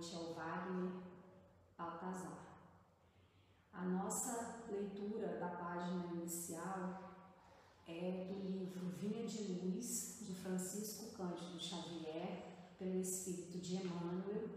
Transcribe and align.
noite 0.00 0.14
é 0.14 0.18
o 0.18 0.32
Wagner 0.32 0.92
Baltazar. 1.76 2.38
A 3.70 3.82
nossa 3.82 4.64
leitura 4.70 5.38
da 5.38 5.48
página 5.48 6.14
inicial 6.14 7.12
é 7.86 8.24
do 8.26 8.40
livro 8.48 8.88
Vinha 8.96 9.26
de 9.26 9.52
Luz, 9.52 10.20
de 10.22 10.34
Francisco 10.34 11.14
Cândido 11.14 11.60
Xavier, 11.60 12.72
pelo 12.78 12.98
Espírito 12.98 13.58
de 13.58 13.76
Emmanuel, 13.76 14.48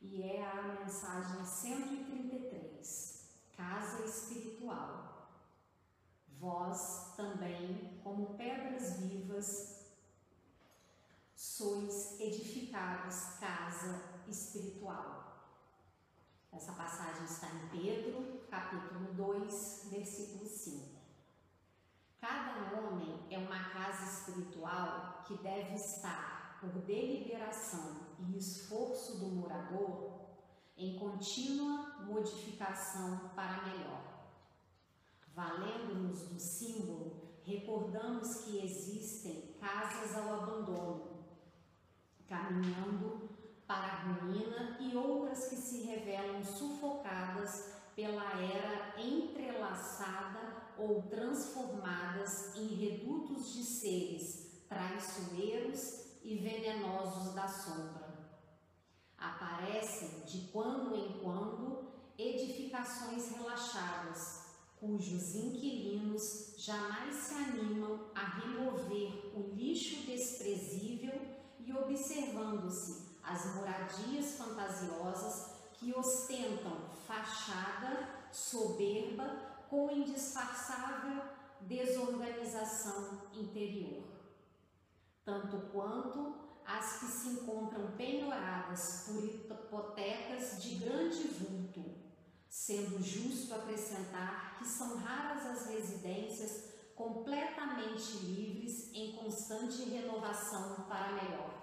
e 0.00 0.20
é 0.22 0.44
a 0.44 0.80
mensagem 0.80 1.44
133, 1.44 3.22
Casa 3.56 4.04
Espiritual. 4.04 5.28
Vós 6.40 7.14
também, 7.16 8.00
como 8.02 8.34
pedras 8.34 8.98
vivas, 8.98 9.86
sois 11.36 12.18
edificados 12.18 13.38
casa 13.38 14.15
espiritual. 14.30 15.26
Essa 16.52 16.72
passagem 16.72 17.24
está 17.24 17.48
em 17.48 17.68
Pedro, 17.68 18.40
capítulo 18.50 19.12
2, 19.12 19.88
versículo 19.90 20.46
5. 20.46 20.96
Cada 22.18 22.80
homem 22.80 23.26
é 23.30 23.38
uma 23.38 23.70
casa 23.70 24.04
espiritual 24.04 25.22
que 25.26 25.36
deve 25.42 25.74
estar, 25.74 26.58
por 26.60 26.70
deliberação 26.82 27.96
e 28.18 28.38
esforço 28.38 29.18
do 29.18 29.26
morador, 29.26 30.26
em 30.76 30.98
contínua 30.98 32.02
modificação 32.06 33.30
para 33.34 33.66
melhor. 33.66 34.02
Valendo-nos 35.34 36.22
do 36.22 36.40
símbolo, 36.40 37.38
recordamos 37.44 38.38
que 38.38 38.64
existem 38.64 39.54
casas 39.60 40.16
ao 40.16 40.42
abandono, 40.42 41.26
caminhando 42.26 43.35
para 43.66 43.86
a 43.86 44.02
ruína 44.02 44.78
e 44.80 44.96
outras 44.96 45.48
que 45.48 45.56
se 45.56 45.82
revelam 45.82 46.44
sufocadas 46.44 47.72
pela 47.96 48.30
era 48.40 49.00
entrelaçada 49.00 50.64
ou 50.78 51.02
transformadas 51.02 52.54
em 52.54 52.66
redutos 52.66 53.52
de 53.54 53.64
seres 53.64 54.64
traiçoeiros 54.68 56.04
e 56.22 56.36
venenosos 56.36 57.34
da 57.34 57.48
sombra. 57.48 58.06
Aparecem 59.16 60.20
de 60.26 60.48
quando 60.52 60.94
em 60.94 61.20
quando 61.20 61.88
edificações 62.18 63.30
relaxadas, 63.30 64.46
cujos 64.76 65.34
inquilinos 65.34 66.54
jamais 66.58 67.14
se 67.14 67.34
animam 67.34 68.10
a 68.14 68.40
remover 68.40 69.32
o 69.34 69.54
lixo 69.54 70.06
desprezível 70.06 71.18
e 71.58 71.72
observando-se 71.72 73.05
as 73.26 73.54
moradias 73.54 74.36
fantasiosas 74.36 75.50
que 75.74 75.92
ostentam 75.92 76.76
fachada 77.06 78.08
soberba 78.32 79.24
com 79.68 79.90
indisfarçável 79.90 81.22
desorganização 81.60 83.22
interior, 83.34 84.04
tanto 85.24 85.58
quanto 85.72 86.34
as 86.64 87.00
que 87.00 87.06
se 87.06 87.28
encontram 87.28 87.92
penhoradas 87.96 89.04
por 89.06 89.24
hipotecas 89.24 90.62
de 90.62 90.76
grande 90.76 91.28
vulto, 91.28 91.84
sendo 92.48 93.02
justo 93.02 93.54
acrescentar 93.54 94.56
que 94.58 94.66
são 94.66 94.96
raras 94.96 95.46
as 95.46 95.66
residências 95.66 96.74
completamente 96.94 98.16
livres 98.24 98.90
em 98.92 99.16
constante 99.16 99.84
renovação 99.84 100.86
para 100.88 101.12
melhor. 101.12 101.55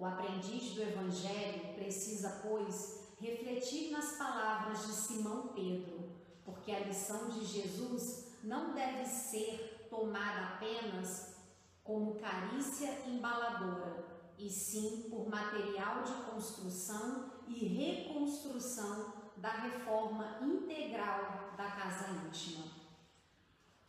O 0.00 0.06
aprendiz 0.06 0.72
do 0.72 0.80
Evangelho 0.80 1.74
precisa, 1.74 2.40
pois, 2.42 3.14
refletir 3.20 3.90
nas 3.90 4.16
palavras 4.16 4.86
de 4.86 4.92
Simão 4.92 5.48
Pedro, 5.48 6.08
porque 6.42 6.72
a 6.72 6.80
lição 6.80 7.28
de 7.28 7.44
Jesus 7.44 8.32
não 8.42 8.72
deve 8.72 9.04
ser 9.04 9.88
tomada 9.90 10.54
apenas 10.54 11.36
como 11.84 12.18
carícia 12.18 13.06
embaladora, 13.06 14.32
e 14.38 14.48
sim 14.48 15.06
por 15.10 15.28
material 15.28 16.02
de 16.02 16.14
construção 16.30 17.30
e 17.46 17.66
reconstrução 17.66 19.12
da 19.36 19.50
reforma 19.50 20.38
integral 20.40 21.52
da 21.58 21.72
casa 21.72 22.08
íntima. 22.26 22.79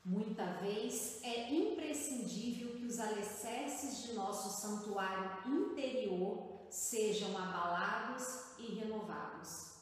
Muita 0.03 0.45
vez 0.53 1.21
é 1.23 1.53
imprescindível 1.53 2.75
que 2.75 2.85
os 2.85 2.99
alicerces 2.99 4.03
de 4.03 4.13
nosso 4.13 4.49
santuário 4.49 5.29
interior 5.45 6.65
sejam 6.71 7.37
abalados 7.37 8.57
e 8.57 8.79
renovados. 8.79 9.75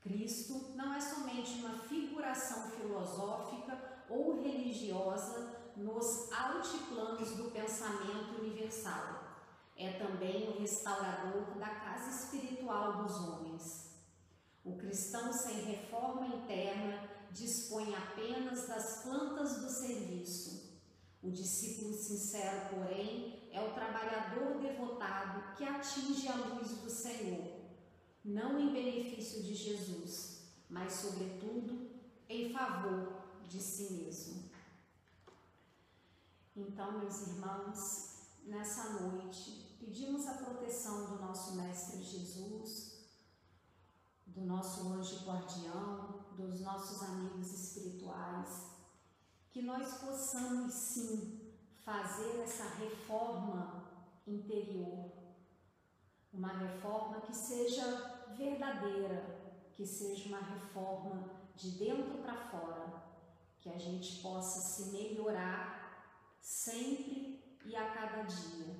Cristo 0.00 0.72
não 0.76 0.94
é 0.94 1.00
somente 1.00 1.58
uma 1.58 1.80
figuração 1.80 2.70
filosófica 2.70 4.04
ou 4.08 4.40
religiosa 4.40 5.72
nos 5.76 6.30
altiplanos 6.32 7.36
do 7.36 7.50
pensamento 7.50 8.40
universal. 8.40 9.24
É 9.76 9.98
também 9.98 10.48
o 10.48 10.60
restaurador 10.60 11.58
da 11.58 11.68
casa 11.68 12.10
espiritual 12.10 13.02
dos 13.02 13.16
homens. 13.16 13.96
O 14.64 14.76
cristão 14.76 15.32
sem 15.32 15.64
reforma 15.64 16.26
interna 16.28 17.15
dispõe 17.36 17.94
apenas 17.94 18.66
das 18.66 19.02
plantas 19.02 19.58
do 19.60 19.68
serviço. 19.68 20.80
O 21.22 21.30
discípulo 21.30 21.92
sincero, 21.94 22.74
porém, 22.74 23.48
é 23.52 23.60
o 23.60 23.74
trabalhador 23.74 24.58
devotado 24.60 25.54
que 25.56 25.64
atinge 25.64 26.28
a 26.28 26.34
luz 26.34 26.68
do 26.78 26.90
Senhor 26.90 27.56
não 28.26 28.58
em 28.58 28.72
benefício 28.72 29.40
de 29.40 29.54
Jesus, 29.54 30.42
mas, 30.68 30.94
sobretudo, 30.94 31.88
em 32.28 32.52
favor 32.52 33.22
de 33.48 33.60
si 33.60 33.92
mesmo. 33.92 34.50
Então, 36.56 36.98
meus 36.98 37.20
irmãos, 37.20 38.16
nessa 38.44 39.00
noite, 39.00 39.76
pedimos 39.78 40.26
a 40.26 40.34
proteção 40.34 41.06
do 41.06 41.22
nosso 41.22 41.54
Mestre 41.54 42.02
Jesus, 42.02 42.95
do 44.36 44.44
nosso 44.44 44.92
anjo 44.92 45.24
guardião, 45.24 46.26
dos 46.36 46.60
nossos 46.60 47.02
amigos 47.02 47.50
espirituais, 47.52 48.66
que 49.50 49.62
nós 49.62 49.94
possamos 49.94 50.74
sim 50.74 51.54
fazer 51.82 52.42
essa 52.42 52.64
reforma 52.74 53.90
interior, 54.26 55.10
uma 56.30 56.52
reforma 56.52 57.22
que 57.22 57.34
seja 57.34 58.26
verdadeira, 58.36 59.70
que 59.72 59.86
seja 59.86 60.28
uma 60.28 60.40
reforma 60.40 61.30
de 61.54 61.70
dentro 61.70 62.18
para 62.18 62.50
fora, 62.50 63.02
que 63.58 63.70
a 63.70 63.78
gente 63.78 64.20
possa 64.20 64.60
se 64.60 64.90
melhorar 64.90 66.36
sempre 66.42 67.58
e 67.64 67.74
a 67.74 67.90
cada 67.94 68.22
dia, 68.24 68.76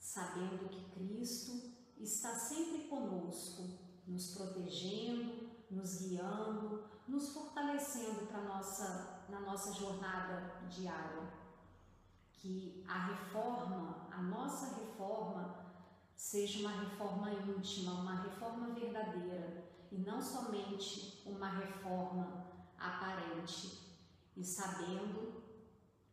sabendo 0.00 0.68
que 0.68 0.90
Cristo 0.90 1.72
está 1.96 2.34
sempre 2.34 2.88
conosco, 2.88 3.83
nos 4.06 4.34
protegendo, 4.34 5.50
nos 5.70 6.02
guiando, 6.02 6.84
nos 7.08 7.32
fortalecendo 7.32 8.26
para 8.26 8.42
nossa 8.42 9.14
na 9.28 9.40
nossa 9.40 9.72
jornada 9.72 10.62
diária. 10.68 11.32
Que 12.32 12.84
a 12.86 13.06
reforma, 13.06 14.08
a 14.10 14.22
nossa 14.22 14.76
reforma 14.76 15.64
seja 16.14 16.60
uma 16.60 16.80
reforma 16.80 17.32
íntima, 17.32 17.92
uma 17.92 18.22
reforma 18.22 18.74
verdadeira 18.74 19.64
e 19.90 19.98
não 19.98 20.20
somente 20.20 21.22
uma 21.24 21.48
reforma 21.48 22.46
aparente, 22.76 23.80
e 24.36 24.44
sabendo 24.44 25.42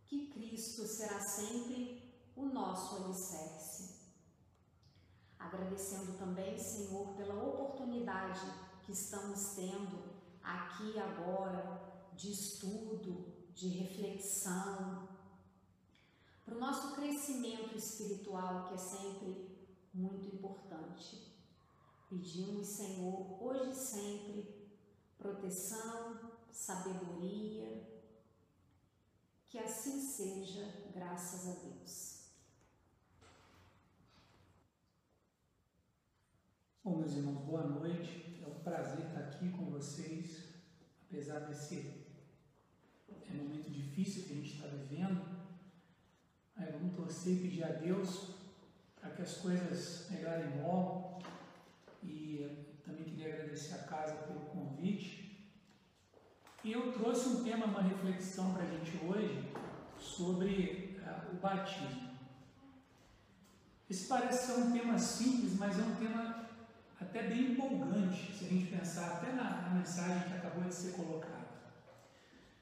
que 0.05 0.27
Cristo 0.27 0.83
será 0.83 1.19
sempre 1.19 2.31
o 2.35 2.45
nosso 2.45 3.03
alicerce. 3.03 3.90
Agradecendo 5.43 6.17
também, 6.17 6.57
Senhor, 6.57 7.15
pela 7.15 7.35
oportunidade 7.35 8.41
que 8.83 8.91
estamos 8.91 9.53
tendo 9.55 10.11
aqui 10.43 10.97
agora 10.99 11.81
de 12.13 12.31
estudo, 12.31 13.25
de 13.53 13.67
reflexão, 13.67 15.07
para 16.43 16.55
o 16.55 16.59
nosso 16.59 16.95
crescimento 16.95 17.77
espiritual, 17.77 18.67
que 18.67 18.75
é 18.75 18.77
sempre 18.77 19.57
muito 19.93 20.35
importante. 20.35 21.31
Pedimos, 22.09 22.67
Senhor, 22.67 23.41
hoje 23.41 23.71
e 23.71 23.75
sempre, 23.75 24.69
proteção, 25.17 26.19
sabedoria, 26.51 27.89
que 29.47 29.57
assim 29.57 30.01
seja, 30.01 30.89
graças 30.93 31.47
a 31.47 31.53
Deus. 31.59 32.20
Bom, 36.83 36.97
meus 36.97 37.13
irmãos, 37.13 37.45
boa 37.45 37.61
noite. 37.61 38.41
É 38.43 38.47
um 38.47 38.63
prazer 38.63 39.05
estar 39.05 39.19
aqui 39.19 39.51
com 39.51 39.65
vocês, 39.65 40.45
apesar 41.05 41.41
desse 41.41 42.07
é, 43.07 43.33
momento 43.35 43.69
difícil 43.69 44.23
que 44.23 44.33
a 44.33 44.35
gente 44.37 44.55
está 44.55 44.67
vivendo. 44.67 45.21
Aí 46.55 46.71
vamos 46.71 46.95
torcer 46.95 47.33
e 47.33 47.41
pedir 47.41 47.63
a 47.65 47.73
Deus 47.73 48.31
para 48.99 49.11
que 49.11 49.21
as 49.21 49.37
coisas 49.37 50.09
melhorem 50.09 50.59
logo. 50.63 51.21
E 52.01 52.79
também 52.83 53.03
queria 53.03 53.31
agradecer 53.31 53.75
a 53.75 53.83
casa 53.83 54.15
pelo 54.23 54.39
convite. 54.39 55.53
Eu 56.65 56.93
trouxe 56.93 57.29
um 57.29 57.43
tema, 57.43 57.67
uma 57.67 57.83
reflexão 57.83 58.55
para 58.55 58.63
a 58.63 58.65
gente 58.65 59.05
hoje 59.05 59.53
sobre 59.99 60.99
uh, 60.99 61.31
o 61.31 61.39
batismo. 61.39 62.09
Esse 63.87 64.07
parece 64.07 64.47
ser 64.47 64.59
um 64.61 64.71
tema 64.71 64.97
simples, 64.97 65.59
mas 65.59 65.77
é 65.77 65.83
um 65.83 65.95
tema 65.97 66.49
até 67.01 67.23
bem 67.23 67.51
empolgante, 67.51 68.31
se 68.33 68.45
a 68.45 68.49
gente 68.49 68.67
pensar 68.67 69.07
até 69.13 69.33
na, 69.33 69.61
na 69.63 69.69
mensagem 69.71 70.29
que 70.29 70.35
acabou 70.35 70.63
de 70.63 70.73
ser 70.73 70.91
colocada. 70.91 71.41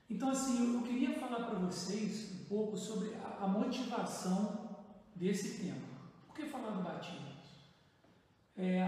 Então, 0.10 0.32
assim, 0.32 0.76
eu 0.76 0.82
queria 0.82 1.20
falar 1.20 1.46
para 1.46 1.60
vocês 1.60 2.32
um 2.42 2.46
pouco 2.46 2.76
sobre 2.76 3.14
a, 3.16 3.44
a 3.44 3.48
motivação 3.48 4.78
desse 5.16 5.64
tema. 5.64 5.88
Por 6.26 6.36
que 6.36 6.46
falar 6.46 6.72
do 6.72 6.84
batismo? 6.84 7.30
É, 8.58 8.82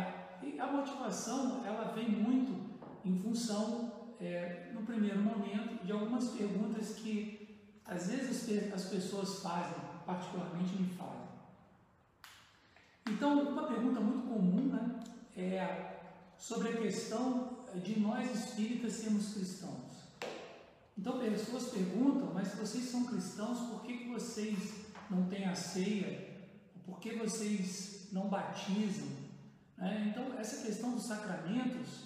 a 0.60 0.68
motivação, 0.68 1.64
ela 1.66 1.94
vem 1.94 2.10
muito 2.10 2.80
em 3.06 3.18
função, 3.20 4.16
é, 4.20 4.72
no 4.74 4.82
primeiro 4.82 5.22
momento, 5.22 5.86
de 5.86 5.92
algumas 5.92 6.30
perguntas 6.32 6.96
que 6.96 7.42
às 7.86 8.08
vezes 8.08 8.74
as 8.74 8.86
pessoas 8.86 9.42
fazem, 9.42 9.78
particularmente 10.06 10.76
me 10.76 10.88
fazem. 10.90 11.30
Então, 13.10 13.50
uma 13.50 13.68
pergunta 13.68 14.00
muito 14.00 14.28
comum 14.28 14.68
né, 14.68 15.00
é 15.38 16.00
sobre 16.38 16.70
a 16.70 16.78
questão 16.78 17.66
de 17.76 18.00
nós 18.00 18.30
espíritas 18.34 18.94
sermos 18.94 19.34
cristãos. 19.34 19.92
Então, 20.98 21.20
pessoas 21.20 21.70
perguntam, 21.70 22.34
mas 22.34 22.54
vocês 22.56 22.86
são 22.86 23.06
cristãos, 23.06 23.60
por 23.70 23.84
que, 23.84 24.08
vocês 24.10 24.86
não 25.10 25.26
têm 25.28 25.46
a 25.46 25.56
ceia? 25.56 26.44
Por 26.86 27.00
que 27.00 27.16
vocês 27.16 28.08
não 28.12 28.28
batizam? 28.28 29.08
É, 29.80 30.06
então, 30.06 30.38
essa 30.38 30.66
questão 30.66 30.92
dos 30.92 31.04
sacramentos, 31.04 32.06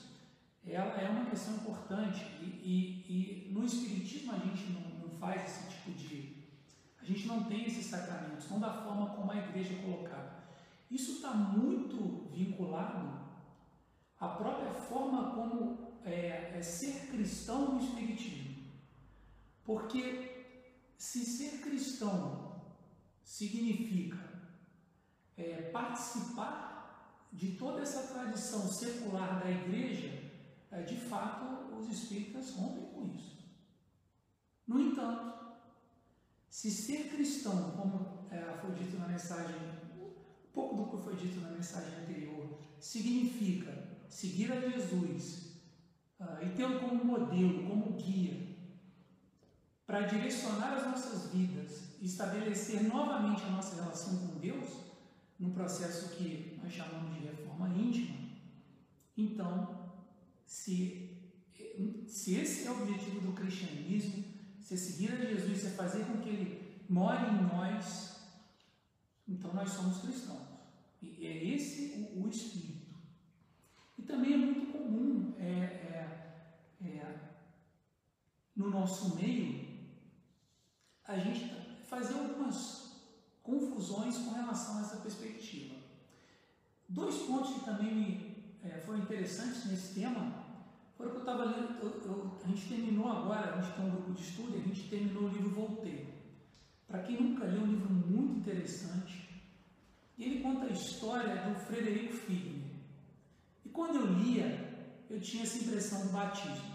ela 0.66 0.94
é 1.02 1.10
uma 1.10 1.30
questão 1.30 1.56
importante 1.56 2.24
e, 2.42 2.46
e, 2.64 3.50
e 3.50 3.54
no 3.54 3.66
Espiritismo 3.66 4.32
a 4.34 4.38
gente 4.38 4.72
não, 4.72 4.82
não, 5.02 5.10
faz 5.20 5.44
esse 5.44 5.70
tipo 5.70 5.92
de... 5.92 6.36
A 7.02 7.06
gente 7.06 7.28
não 7.28 7.44
tem 7.44 7.66
esses 7.66 7.86
sacramentos, 7.86 8.50
não 8.50 8.60
da 8.60 8.72
forma 8.82 9.10
como 9.10 9.32
a 9.32 9.38
igreja 9.38 9.74
é 9.74 9.82
colocada. 9.84 10.35
Isso 10.90 11.14
está 11.14 11.34
muito 11.34 12.30
vinculado 12.32 13.26
à 14.20 14.30
própria 14.30 14.74
forma 14.74 15.32
como 15.36 16.00
é, 16.04 16.58
é 16.58 16.62
ser 16.62 17.08
cristão 17.08 17.74
no 17.74 17.82
Espiritismo. 17.82 18.56
Porque 19.64 20.46
se 20.98 21.26
ser 21.26 21.62
cristão 21.62 22.62
significa 23.24 24.18
é, 25.36 25.70
participar 25.72 27.28
de 27.34 27.54
toda 27.54 27.82
essa 27.82 28.14
tradição 28.14 28.72
secular 28.72 29.44
da 29.44 29.50
igreja, 29.50 30.32
é, 30.72 30.84
de 30.84 30.96
fato 30.96 31.76
os 31.76 31.90
espíritas 31.90 32.52
rompem 32.52 32.86
com 32.86 33.06
isso. 33.14 33.36
No 34.68 34.80
entanto, 34.80 35.36
se 36.50 36.72
ser 36.72 37.10
cristão, 37.10 37.72
como 37.72 38.28
é, 38.32 38.58
foi 38.62 38.72
dito 38.76 38.98
na 38.98 39.08
mensagem, 39.08 39.56
pouco 40.56 40.76
do 40.76 40.86
que 40.98 41.04
foi 41.04 41.16
dito 41.16 41.42
na 41.42 41.50
mensagem 41.50 42.00
anterior, 42.00 42.58
significa 42.80 43.72
seguir 44.10 44.52
a 44.52 44.60
Jesus 44.62 45.58
uh, 46.20 46.44
e 46.44 46.50
tê-lo 46.56 46.80
como 46.80 47.04
modelo, 47.04 47.68
como 47.68 47.94
guia, 47.98 48.56
para 49.86 50.02
direcionar 50.08 50.74
as 50.74 50.86
nossas 50.86 51.32
vidas 51.32 51.96
e 52.02 52.06
estabelecer 52.06 52.84
novamente 52.84 53.44
a 53.44 53.52
nossa 53.52 53.76
relação 53.76 54.18
com 54.18 54.40
Deus, 54.40 54.70
num 55.38 55.52
processo 55.52 56.16
que 56.16 56.58
nós 56.64 56.72
chamamos 56.72 57.14
de 57.14 57.28
reforma 57.28 57.68
íntima, 57.70 58.26
então, 59.18 59.92
se, 60.46 61.10
se 62.08 62.36
esse 62.36 62.68
é 62.68 62.72
o 62.72 62.82
objetivo 62.82 63.22
do 63.22 63.34
cristianismo, 63.34 64.24
se 64.60 64.74
é 64.74 64.78
seguir 64.78 65.12
a 65.14 65.16
Jesus, 65.16 65.66
é 65.66 65.70
fazer 65.70 66.04
com 66.06 66.18
que 66.18 66.30
ele 66.30 66.84
more 66.90 67.18
em 67.18 67.44
nós, 67.44 68.15
então 69.28 69.54
nós 69.54 69.70
somos 69.70 70.00
cristãos. 70.00 70.48
E 71.02 71.26
é 71.26 71.44
esse 71.44 72.10
o, 72.16 72.24
o 72.24 72.30
espírito. 72.30 72.96
E 73.98 74.02
também 74.04 74.34
é 74.34 74.38
muito 74.38 74.72
comum 74.72 75.34
é, 75.40 75.44
é, 75.44 76.88
é, 76.88 77.20
no 78.56 78.70
nosso 78.70 79.16
meio 79.16 79.66
a 81.06 81.18
gente 81.18 81.50
fazer 81.84 82.16
algumas 82.16 83.02
confusões 83.44 84.18
com 84.18 84.32
relação 84.32 84.78
a 84.78 84.82
essa 84.82 84.98
perspectiva. 84.98 85.76
Dois 86.90 87.16
pontos 87.24 87.54
que 87.54 87.66
também 87.66 87.94
me 87.94 88.36
é, 88.64 88.80
foram 88.80 89.00
interessantes 89.00 89.66
nesse 89.66 89.94
tema 89.94 90.46
foram 90.98 91.12
que 91.12 91.18
eu 91.18 91.22
estava 91.22 91.44
lendo, 91.44 91.78
eu, 91.82 92.02
eu, 92.06 92.38
a 92.44 92.48
gente 92.48 92.70
terminou 92.70 93.12
agora, 93.12 93.54
a 93.54 93.62
gente 93.62 93.76
tem 93.76 93.86
um 93.86 93.92
grupo 93.92 94.14
de 94.14 94.22
estudo, 94.22 94.56
a 94.56 94.62
gente 94.62 94.90
terminou 94.90 95.24
o 95.24 95.28
livro 95.28 95.50
Voltaire. 95.50 96.15
Para 96.96 97.04
quem 97.04 97.22
nunca 97.22 97.44
leu, 97.44 97.62
um 97.62 97.68
livro 97.68 97.94
muito 97.94 98.40
interessante. 98.40 99.30
E 100.18 100.24
ele 100.24 100.40
conta 100.40 100.68
a 100.68 100.70
história 100.70 101.36
do 101.44 101.54
Frederico 101.56 102.14
Figner. 102.14 102.70
E 103.66 103.70
quando 103.70 103.98
eu 103.98 104.14
lia, 104.14 104.96
eu 105.10 105.20
tinha 105.20 105.44
essa 105.44 105.58
impressão 105.58 106.08
do 106.08 106.14
batismo. 106.14 106.74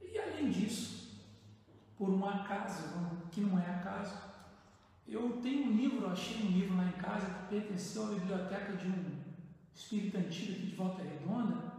E 0.00 0.18
além 0.18 0.50
disso, 0.50 1.14
por 1.98 2.08
um 2.08 2.24
acaso, 2.24 2.84
que 3.30 3.42
não 3.42 3.58
é 3.58 3.68
acaso. 3.68 4.16
Eu 5.06 5.40
tenho 5.42 5.66
um 5.66 5.76
livro, 5.76 6.08
achei 6.08 6.42
um 6.46 6.52
livro 6.52 6.74
lá 6.74 6.86
em 6.86 6.92
casa 6.92 7.26
que 7.26 7.48
pertenceu 7.50 8.06
à 8.06 8.14
biblioteca 8.14 8.76
de 8.78 8.88
um 8.88 9.04
espírito 9.74 10.16
antigo 10.16 10.52
aqui 10.52 10.66
de 10.68 10.74
Volta 10.74 11.02
Redonda, 11.02 11.70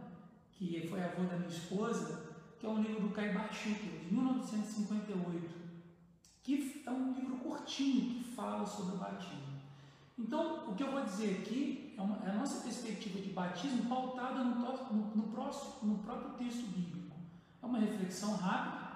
que 0.52 0.86
foi 0.86 1.02
avô 1.02 1.24
da 1.24 1.36
minha 1.36 1.48
esposa, 1.48 2.36
que 2.60 2.64
é 2.64 2.68
um 2.68 2.80
livro 2.80 3.08
do 3.08 3.10
Caibar 3.10 3.52
Schucker, 3.52 4.06
de 4.06 4.14
1958, 4.14 5.57
que 6.56 6.82
é 6.86 6.90
um 6.90 7.12
livro 7.12 7.36
curtinho 7.36 8.14
que 8.14 8.24
fala 8.24 8.64
sobre 8.64 8.94
o 8.94 8.98
batismo. 8.98 9.58
Então, 10.18 10.70
o 10.70 10.74
que 10.74 10.82
eu 10.82 10.90
vou 10.90 11.04
dizer 11.04 11.42
aqui 11.42 11.94
é, 11.96 12.00
uma, 12.00 12.26
é 12.26 12.30
a 12.30 12.34
nossa 12.34 12.62
perspectiva 12.62 13.20
de 13.20 13.30
batismo 13.30 13.84
pautada 13.84 14.42
no, 14.42 14.54
no, 14.54 15.16
no, 15.16 15.22
próximo, 15.24 15.74
no 15.82 15.98
próprio 15.98 16.30
texto 16.32 16.66
bíblico. 16.68 17.16
É 17.62 17.66
uma 17.66 17.78
reflexão 17.78 18.34
rápida, 18.36 18.88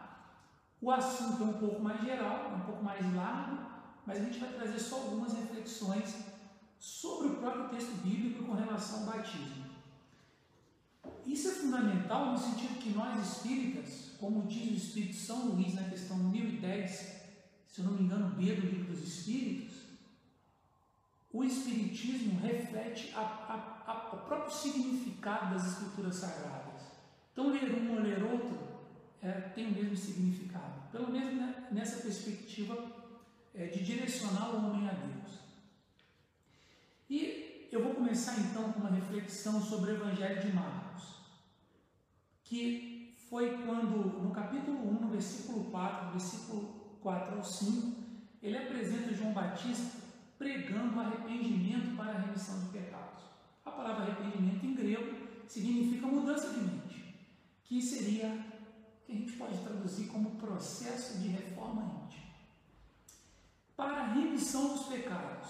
o 0.80 0.90
assunto 0.90 1.42
é 1.42 1.46
um 1.46 1.58
pouco 1.58 1.82
mais 1.82 2.00
geral, 2.02 2.54
um 2.56 2.60
pouco 2.60 2.82
mais 2.82 3.14
largo, 3.14 3.58
mas 4.06 4.16
a 4.16 4.24
gente 4.24 4.38
vai 4.38 4.52
trazer 4.52 4.78
só 4.78 4.96
algumas 4.96 5.32
reflexões 5.34 6.24
sobre 6.78 7.28
o 7.28 7.36
próprio 7.36 7.68
texto 7.68 8.02
bíblico 8.02 8.44
com 8.44 8.54
relação 8.54 9.00
ao 9.00 9.06
batismo. 9.06 9.62
Isso 11.24 11.48
é 11.48 11.52
fundamental 11.52 12.32
no 12.32 12.38
sentido 12.38 12.80
que 12.80 12.90
nós 12.90 13.24
espíritas, 13.24 14.10
como 14.18 14.42
diz 14.46 14.72
o 14.72 14.86
Espírito 14.86 15.14
São 15.14 15.50
Luís 15.50 15.74
na 15.74 15.84
questão 15.84 16.16
1010, 16.16 17.11
se 17.72 17.80
eu 17.80 17.86
não 17.86 17.94
me 17.94 18.02
engano, 18.02 18.36
B 18.36 18.54
do 18.54 18.66
Livro 18.66 18.92
dos 18.92 19.02
Espíritos, 19.02 19.78
o 21.32 21.42
Espiritismo 21.42 22.38
reflete 22.40 23.10
a, 23.14 23.20
a, 23.20 23.90
a, 23.90 24.14
o 24.14 24.26
próprio 24.26 24.54
significado 24.54 25.54
das 25.54 25.72
Escrituras 25.72 26.16
Sagradas. 26.16 26.82
Então, 27.32 27.48
ler 27.48 27.72
um 27.72 27.94
ou 27.94 28.02
ler 28.02 28.22
outro 28.24 28.58
é, 29.22 29.32
tem 29.54 29.68
o 29.68 29.70
mesmo 29.72 29.96
significado, 29.96 30.90
pelo 30.92 31.10
menos 31.10 31.32
né, 31.34 31.68
nessa 31.72 32.02
perspectiva 32.02 32.76
é, 33.54 33.68
de 33.68 33.82
direcionar 33.82 34.50
o 34.50 34.66
homem 34.66 34.90
a 34.90 34.92
Deus. 34.92 35.38
E 37.08 37.68
eu 37.72 37.82
vou 37.82 37.94
começar 37.94 38.38
então 38.38 38.70
com 38.70 38.80
uma 38.80 38.90
reflexão 38.90 39.62
sobre 39.62 39.92
o 39.92 39.94
Evangelho 39.94 40.42
de 40.42 40.52
Marcos, 40.52 41.04
que 42.44 43.16
foi 43.30 43.62
quando, 43.64 44.20
no 44.22 44.30
capítulo 44.30 44.76
1, 44.90 45.00
no 45.00 45.08
versículo 45.08 45.70
4, 45.70 46.10
versículo 46.10 46.81
4 47.02 47.36
ao 47.36 47.44
5, 47.44 47.92
ele 48.42 48.56
apresenta 48.56 49.14
João 49.14 49.32
Batista 49.32 50.00
pregando 50.38 50.98
arrependimento 50.98 51.96
para 51.96 52.12
a 52.12 52.18
remissão 52.18 52.60
de 52.60 52.70
pecados. 52.70 53.22
A 53.64 53.70
palavra 53.70 54.04
arrependimento 54.04 54.64
em 54.66 54.74
grego 54.74 55.28
significa 55.46 56.06
mudança 56.06 56.50
de 56.50 56.60
mente, 56.60 57.14
que 57.64 57.80
seria 57.80 58.44
que 59.04 59.12
a 59.12 59.14
gente 59.14 59.32
pode 59.32 59.58
traduzir 59.58 60.06
como 60.08 60.36
processo 60.36 61.18
de 61.18 61.28
reforma 61.28 62.04
íntima. 62.04 62.32
Para 63.76 64.02
a 64.02 64.12
remissão 64.12 64.74
dos 64.74 64.86
pecados, 64.86 65.48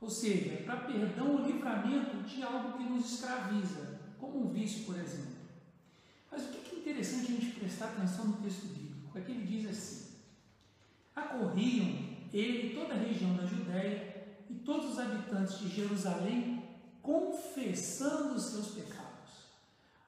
ou 0.00 0.10
seja, 0.10 0.62
para 0.64 0.80
perdão 0.80 1.36
ou 1.36 1.46
livramento 1.46 2.22
de 2.22 2.42
algo 2.42 2.78
que 2.78 2.84
nos 2.84 3.12
escraviza, 3.12 4.00
como 4.18 4.46
um 4.46 4.52
vício, 4.52 4.84
por 4.84 4.96
exemplo. 4.96 5.38
Mas 6.30 6.44
o 6.44 6.48
que 6.48 6.76
é 6.76 6.78
interessante 6.78 7.32
a 7.32 7.36
gente 7.36 7.58
prestar 7.58 7.86
atenção 7.86 8.26
no 8.26 8.36
texto 8.38 8.66
bíblico? 8.66 9.16
É 9.16 9.20
que 9.20 9.32
ele 9.32 9.46
diz 9.46 9.68
assim: 9.68 10.07
Acorriam 11.18 12.08
ele 12.32 12.68
e 12.68 12.74
toda 12.74 12.94
a 12.94 12.98
região 12.98 13.34
da 13.34 13.44
Judéia 13.44 14.26
e 14.48 14.54
todos 14.54 14.92
os 14.92 14.98
habitantes 14.98 15.58
de 15.58 15.68
Jerusalém 15.68 16.62
confessando 17.02 18.34
os 18.34 18.44
seus 18.44 18.68
pecados. 18.68 19.08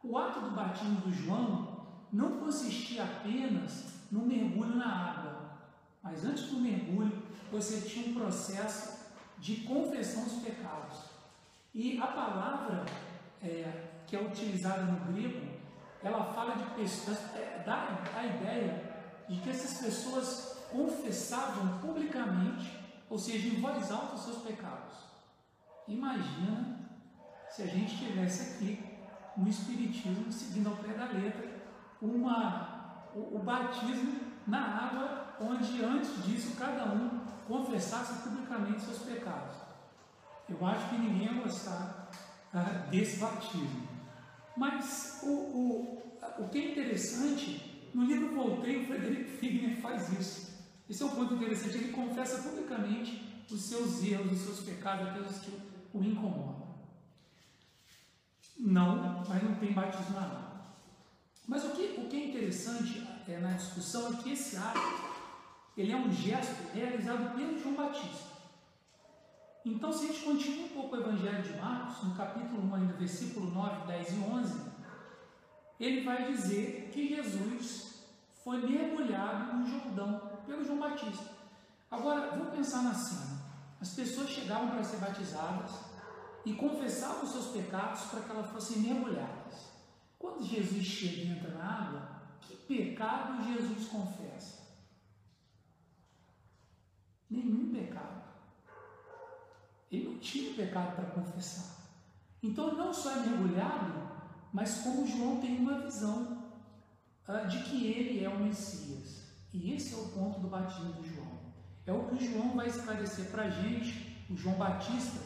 O 0.03 0.17
ato 0.17 0.41
do 0.41 0.51
batismo 0.51 1.01
do 1.01 1.13
João 1.13 1.87
não 2.13 2.39
consistia 2.39 3.05
apenas 3.05 3.85
no 4.11 4.21
mergulho 4.21 4.77
na 4.77 5.11
água, 5.11 5.51
mas 6.03 6.25
antes 6.25 6.45
do 6.47 6.61
mergulho 6.61 7.23
você 7.51 7.81
tinha 7.89 8.09
um 8.09 8.15
processo 8.15 9.01
de 9.39 9.57
confessão 9.57 10.25
dos 10.25 10.43
pecados. 10.43 10.99
E 11.75 11.99
a 11.99 12.07
palavra 12.07 12.85
é, 13.43 13.91
que 14.07 14.17
é 14.17 14.21
utilizada 14.21 14.83
no 14.83 15.13
grego, 15.13 15.47
ela 16.03 16.33
fala 16.33 16.57
de 16.57 16.65
pessoas, 16.75 17.19
é, 17.35 17.63
dá 17.65 18.03
a 18.15 18.27
ideia 18.27 18.91
de 19.29 19.41
que 19.41 19.51
essas 19.51 19.79
pessoas 19.79 20.60
confessavam 20.71 21.79
publicamente, 21.79 22.79
ou 23.09 23.19
seja, 23.19 23.49
em 23.49 23.61
voz 23.61 23.91
alta, 23.91 24.15
os 24.15 24.23
seus 24.23 24.39
pecados. 24.39 24.95
Imagina 25.89 26.79
se 27.49 27.63
a 27.63 27.67
gente 27.67 27.97
tivesse 27.97 28.55
aqui 28.55 28.85
no 29.37 29.49
Espiritismo, 29.49 30.31
seguindo 30.33 30.69
ao 30.69 30.77
pé 30.77 30.93
da 30.93 31.07
letra, 31.07 31.49
uma, 32.01 33.09
o, 33.15 33.37
o 33.37 33.39
batismo 33.41 34.21
na 34.47 34.61
água, 34.61 35.37
onde 35.41 35.83
antes 35.85 36.25
disso 36.25 36.57
cada 36.57 36.85
um 36.93 37.21
confessasse 37.47 38.23
publicamente 38.23 38.83
seus 38.83 38.99
pecados. 38.99 39.57
Eu 40.49 40.65
acho 40.67 40.89
que 40.89 40.99
ninguém 40.99 41.27
ia 41.27 41.43
gostar 41.43 42.11
ah, 42.53 42.87
desse 42.91 43.19
batismo. 43.19 43.89
Mas 44.57 45.21
o, 45.23 45.31
o, 45.31 46.03
o 46.39 46.49
que 46.49 46.59
é 46.59 46.71
interessante, 46.73 47.91
no 47.95 48.05
livro 48.05 48.35
Voltei, 48.35 48.83
o 48.83 48.87
Frederico 48.87 49.31
Figner 49.39 49.77
faz 49.81 50.13
isso. 50.13 50.50
Esse 50.91 51.05
é 51.05 51.07
um 51.07 51.11
ponto 51.11 51.35
interessante. 51.35 51.77
Ele 51.77 51.93
confessa 51.93 52.43
publicamente 52.43 53.45
os 53.49 53.63
seus 53.63 54.03
erros, 54.03 54.33
os 54.33 54.41
seus 54.41 54.61
pecados, 54.61 55.09
aqueles 55.09 55.39
que 55.39 55.53
o 55.95 56.03
incomodam. 56.03 56.69
Não, 58.59 59.25
mas 59.29 59.43
não 59.43 59.55
tem 59.55 59.73
batismo 59.73 60.17
na 60.17 60.23
água. 60.23 60.51
Mas 61.47 61.65
o 61.65 61.71
que, 61.71 62.01
o 62.01 62.09
que 62.09 62.17
é 62.17 62.27
interessante 62.29 63.07
é, 63.29 63.39
na 63.39 63.53
discussão 63.53 64.13
é 64.13 64.17
que 64.17 64.33
esse 64.33 64.57
ato 64.57 64.81
ele 65.77 65.93
é 65.93 65.97
um 65.97 66.13
gesto 66.13 66.73
realizado 66.75 67.37
pelo 67.37 67.59
João 67.59 67.77
Batista. 67.77 68.31
Então, 69.65 69.93
se 69.93 70.05
a 70.05 70.09
gente 70.09 70.25
continua 70.25 70.65
um 70.65 70.69
pouco 70.69 70.97
o 70.97 71.01
Evangelho 71.01 71.43
de 71.43 71.53
Marcos, 71.59 72.03
no 72.03 72.15
capítulo 72.17 72.63
1, 72.69 72.75
ainda, 72.75 72.93
versículo 72.95 73.51
9, 73.51 73.87
10 73.87 74.13
e 74.13 74.19
11, 74.19 74.61
ele 75.79 76.05
vai 76.05 76.33
dizer 76.33 76.91
que 76.93 77.15
Jesus 77.15 78.05
foi 78.43 78.59
mergulhado 78.67 79.57
no 79.57 79.67
Jordão 79.67 80.30
pelo 80.51 80.65
João 80.65 80.81
Batista. 80.81 81.31
Agora, 81.91 82.31
vamos 82.31 82.55
pensar 82.55 82.83
na 82.83 82.95
cena. 82.95 83.41
As 83.81 83.95
pessoas 83.95 84.29
chegavam 84.29 84.71
para 84.71 84.83
ser 84.83 84.99
batizadas 84.99 85.71
e 86.45 86.53
confessavam 86.55 87.25
os 87.25 87.31
seus 87.31 87.47
pecados 87.47 88.03
para 88.03 88.21
que 88.21 88.31
elas 88.31 88.51
fossem 88.51 88.79
mergulhadas. 88.79 89.71
Quando 90.19 90.45
Jesus 90.45 90.85
chega 90.85 91.23
e 91.23 91.29
entra 91.31 91.51
na 91.51 91.65
água, 91.65 92.09
que 92.41 92.57
pecado 92.57 93.45
Jesus 93.45 93.89
confessa? 93.89 94.61
Nenhum 97.31 97.73
pecado. 97.73 98.21
Ele 99.91 100.09
não 100.09 100.19
tinha 100.19 100.55
pecado 100.55 100.97
para 100.97 101.11
confessar. 101.11 101.77
Então, 102.43 102.75
não 102.75 102.93
só 102.93 103.13
é 103.13 103.21
mergulhado, 103.21 104.11
mas 104.53 104.83
como 104.83 105.07
João 105.07 105.41
tem 105.41 105.59
uma 105.59 105.81
visão 105.81 106.53
uh, 107.29 107.47
de 107.49 107.63
que 107.63 107.87
ele 107.87 108.25
é 108.25 108.29
o 108.29 108.39
Messias. 108.39 109.20
E 109.53 109.73
esse 109.73 109.95
é 109.95 109.97
o 109.97 110.09
ponto 110.09 110.41
do 110.41 110.49
batismo 110.49 110.93
de 110.95 111.15
João. 111.15 111.41
É 111.87 111.93
o 111.93 112.05
que 112.05 112.25
João 112.25 112.55
vai 112.55 112.69
esclarecer 112.69 113.27
para 113.31 113.45
a 113.45 113.51
gente, 113.51 114.25
o 114.31 114.37
João 114.37 114.57
Batista, 114.57 115.19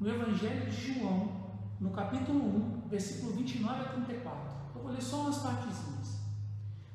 no 0.00 0.08
Evangelho 0.08 0.70
de 0.70 0.94
João, 0.94 1.48
no 1.80 1.90
capítulo 1.90 2.38
1, 2.84 2.88
versículo 2.88 3.32
29 3.34 3.80
a 3.80 3.88
34. 3.88 4.50
Eu 4.74 4.82
vou 4.82 4.92
ler 4.92 5.02
só 5.02 5.22
umas 5.22 5.38
partezinhas. 5.38 6.18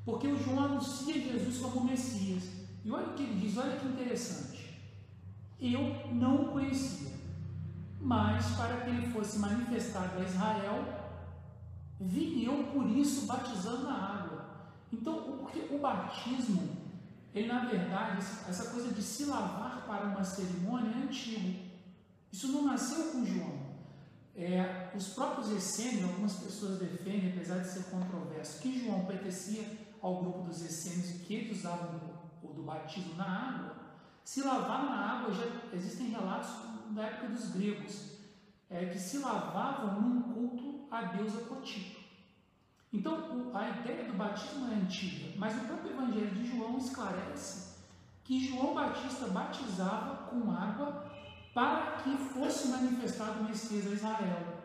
Porque 0.06 0.28
o 0.28 0.38
João 0.38 0.66
anuncia 0.66 1.14
Jesus 1.14 1.60
como 1.60 1.86
Messias. 1.86 2.50
E 2.84 2.92
olha 2.92 3.08
o 3.08 3.14
que 3.14 3.24
ele 3.24 3.40
diz, 3.40 3.58
olha 3.58 3.78
que 3.78 3.88
interessante. 3.88 4.82
Eu 5.60 6.14
não 6.14 6.44
o 6.44 6.52
conhecia, 6.52 7.14
mas 8.02 8.46
para 8.58 8.82
que 8.82 8.90
ele 8.90 9.08
fosse 9.14 9.40
manifestado 9.40 10.20
a 10.20 10.24
Israel, 10.24 10.84
vim 12.00 12.44
eu 12.44 12.66
por 12.74 12.86
isso 12.90 13.26
batizando 13.26 13.84
na 13.86 13.94
água. 13.94 14.23
Então, 14.94 15.38
porque 15.40 15.74
o 15.74 15.80
batismo, 15.80 16.78
ele 17.34 17.48
na 17.48 17.66
verdade, 17.66 18.20
essa 18.48 18.70
coisa 18.70 18.94
de 18.94 19.02
se 19.02 19.26
lavar 19.26 19.86
para 19.88 20.06
uma 20.06 20.24
cerimônia 20.24 20.92
é 20.92 21.04
antigo. 21.04 21.60
Isso 22.32 22.52
não 22.52 22.66
nasceu 22.66 23.12
com 23.12 23.26
João. 23.26 23.74
É, 24.36 24.92
os 24.96 25.10
próprios 25.10 25.52
essênios, 25.52 26.04
algumas 26.04 26.34
pessoas 26.34 26.80
defendem, 26.80 27.32
apesar 27.32 27.60
de 27.60 27.70
ser 27.70 27.84
controverso, 27.86 28.62
que 28.62 28.84
João 28.84 29.06
pertencia 29.06 29.66
ao 30.02 30.22
grupo 30.22 30.44
dos 30.44 30.64
essênios 30.64 31.10
e 31.12 31.20
que 31.20 31.34
eles 31.34 31.60
usavam 31.60 32.00
o 32.44 32.48
do 32.48 32.62
batismo 32.62 33.16
na 33.16 33.26
água. 33.26 33.76
Se 34.24 34.42
lavar 34.42 34.86
na 34.86 34.96
água, 34.96 35.34
já 35.34 35.46
existem 35.74 36.10
relatos 36.10 36.50
da 36.92 37.04
época 37.04 37.30
dos 37.30 37.50
gregos, 37.50 38.18
é, 38.70 38.86
que 38.86 39.00
se 39.00 39.18
lavavam 39.18 40.02
num 40.02 40.22
culto 40.34 40.88
à 40.92 41.02
deusa 41.04 41.42
Cotipo. 41.46 42.03
Então, 42.94 43.52
a 43.56 43.70
ideia 43.70 44.04
do 44.06 44.14
batismo 44.14 44.72
é 44.72 44.76
antiga, 44.76 45.34
mas 45.38 45.56
o 45.56 45.66
próprio 45.66 45.94
Evangelho 45.94 46.36
de 46.36 46.46
João 46.46 46.78
esclarece 46.78 47.74
que 48.24 48.48
João 48.48 48.76
Batista 48.76 49.28
batizava 49.28 50.28
com 50.28 50.52
água 50.52 51.12
para 51.56 51.98
que 52.04 52.16
fosse 52.18 52.68
manifestado 52.68 53.40
o 53.40 53.44
Messias 53.46 53.88
a 53.88 53.94
Israel. 53.96 54.64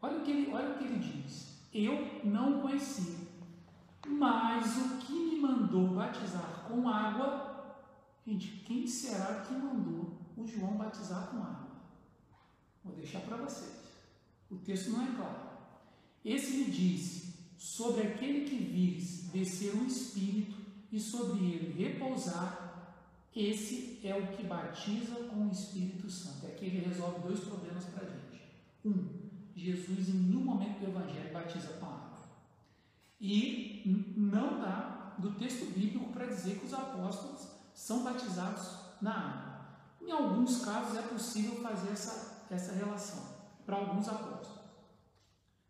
Olha 0.00 0.18
o 0.18 0.22
que 0.22 0.30
ele, 0.30 0.52
olha 0.52 0.70
o 0.70 0.78
que 0.78 0.84
ele 0.84 0.98
diz. 0.98 1.58
Eu 1.72 2.22
não 2.24 2.58
o 2.58 2.62
conhecia, 2.62 3.16
mas 4.06 4.76
o 4.78 4.96
que 4.98 5.12
me 5.12 5.40
mandou 5.40 5.88
batizar 5.88 6.64
com 6.66 6.88
água, 6.88 7.76
gente, 8.26 8.62
quem 8.64 8.86
será 8.86 9.42
que 9.42 9.52
mandou 9.52 10.18
o 10.36 10.46
João 10.46 10.78
batizar 10.78 11.26
com 11.26 11.36
água? 11.36 11.68
Vou 12.82 12.94
deixar 12.96 13.20
para 13.20 13.36
vocês. 13.36 13.76
O 14.50 14.56
texto 14.56 14.90
não 14.90 15.02
é 15.02 15.06
claro. 15.14 15.48
Esse 16.24 16.56
me 16.56 16.64
disse: 16.70 17.27
sobre 17.58 18.06
aquele 18.06 18.48
que 18.48 18.56
vires 18.56 19.24
descer 19.32 19.74
o 19.74 19.84
Espírito 19.84 20.56
e 20.92 21.00
sobre 21.00 21.44
ele 21.44 21.82
repousar, 21.82 22.68
esse 23.34 24.00
é 24.02 24.14
o 24.14 24.28
que 24.28 24.44
batiza 24.44 25.16
com 25.24 25.48
o 25.48 25.50
Espírito 25.50 26.08
Santo. 26.08 26.46
É 26.46 26.50
que 26.50 26.66
ele 26.66 26.88
resolve 26.88 27.20
dois 27.20 27.40
problemas 27.40 27.84
para 27.86 28.06
a 28.06 28.10
gente. 28.10 28.42
Um, 28.84 29.28
Jesus 29.54 30.08
em 30.08 30.12
nenhum 30.12 30.44
momento 30.44 30.78
do 30.78 30.86
Evangelho 30.86 31.32
batiza 31.32 31.68
com 31.74 31.86
água. 31.86 32.18
E 33.20 34.14
não 34.16 34.60
dá 34.60 35.14
do 35.18 35.32
texto 35.32 35.66
bíblico 35.72 36.12
para 36.12 36.26
dizer 36.26 36.60
que 36.60 36.66
os 36.66 36.72
apóstolos 36.72 37.48
são 37.74 38.04
batizados 38.04 38.70
na 39.00 39.12
água. 39.12 39.58
Em 40.00 40.12
alguns 40.12 40.64
casos 40.64 40.96
é 40.96 41.02
possível 41.02 41.56
fazer 41.60 41.90
essa, 41.90 42.46
essa 42.50 42.72
relação 42.72 43.36
para 43.66 43.76
alguns 43.76 44.08
apóstolos. 44.08 44.58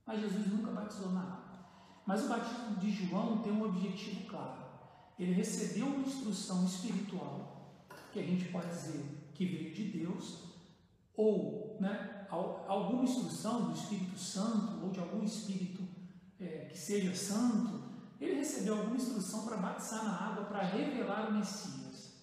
Mas 0.07 0.21
Jesus 0.21 0.47
nunca 0.47 0.71
batizou 0.71 1.11
na 1.13 1.23
água. 1.23 1.38
Mas 2.09 2.25
o 2.25 2.29
batismo 2.29 2.77
de 2.77 2.91
João 2.91 3.43
tem 3.43 3.53
um 3.53 3.63
objetivo 3.65 4.27
claro. 4.31 4.63
Ele 5.19 5.35
recebeu 5.35 5.89
uma 5.89 6.07
instrução 6.07 6.65
espiritual 6.65 7.85
que 8.11 8.19
a 8.19 8.23
gente 8.23 8.47
pode 8.47 8.67
dizer 8.69 9.31
que 9.35 9.45
veio 9.45 9.75
de 9.75 9.85
Deus, 9.99 10.45
ou 11.15 11.77
né, 11.79 12.27
alguma 12.31 13.05
instrução 13.05 13.67
do 13.67 13.73
Espírito 13.75 14.19
Santo, 14.19 14.83
ou 14.83 14.91
de 14.91 14.99
algum 14.99 15.23
Espírito 15.23 15.87
é, 16.41 16.71
que 16.73 16.79
seja 16.79 17.15
santo, 17.15 17.83
ele 18.19 18.37
recebeu 18.37 18.79
alguma 18.79 18.97
instrução 18.97 19.45
para 19.45 19.59
batizar 19.59 20.03
na 20.03 20.31
água, 20.31 20.47
para 20.47 20.63
revelar 20.63 21.29
o 21.29 21.35
Messias. 21.35 22.15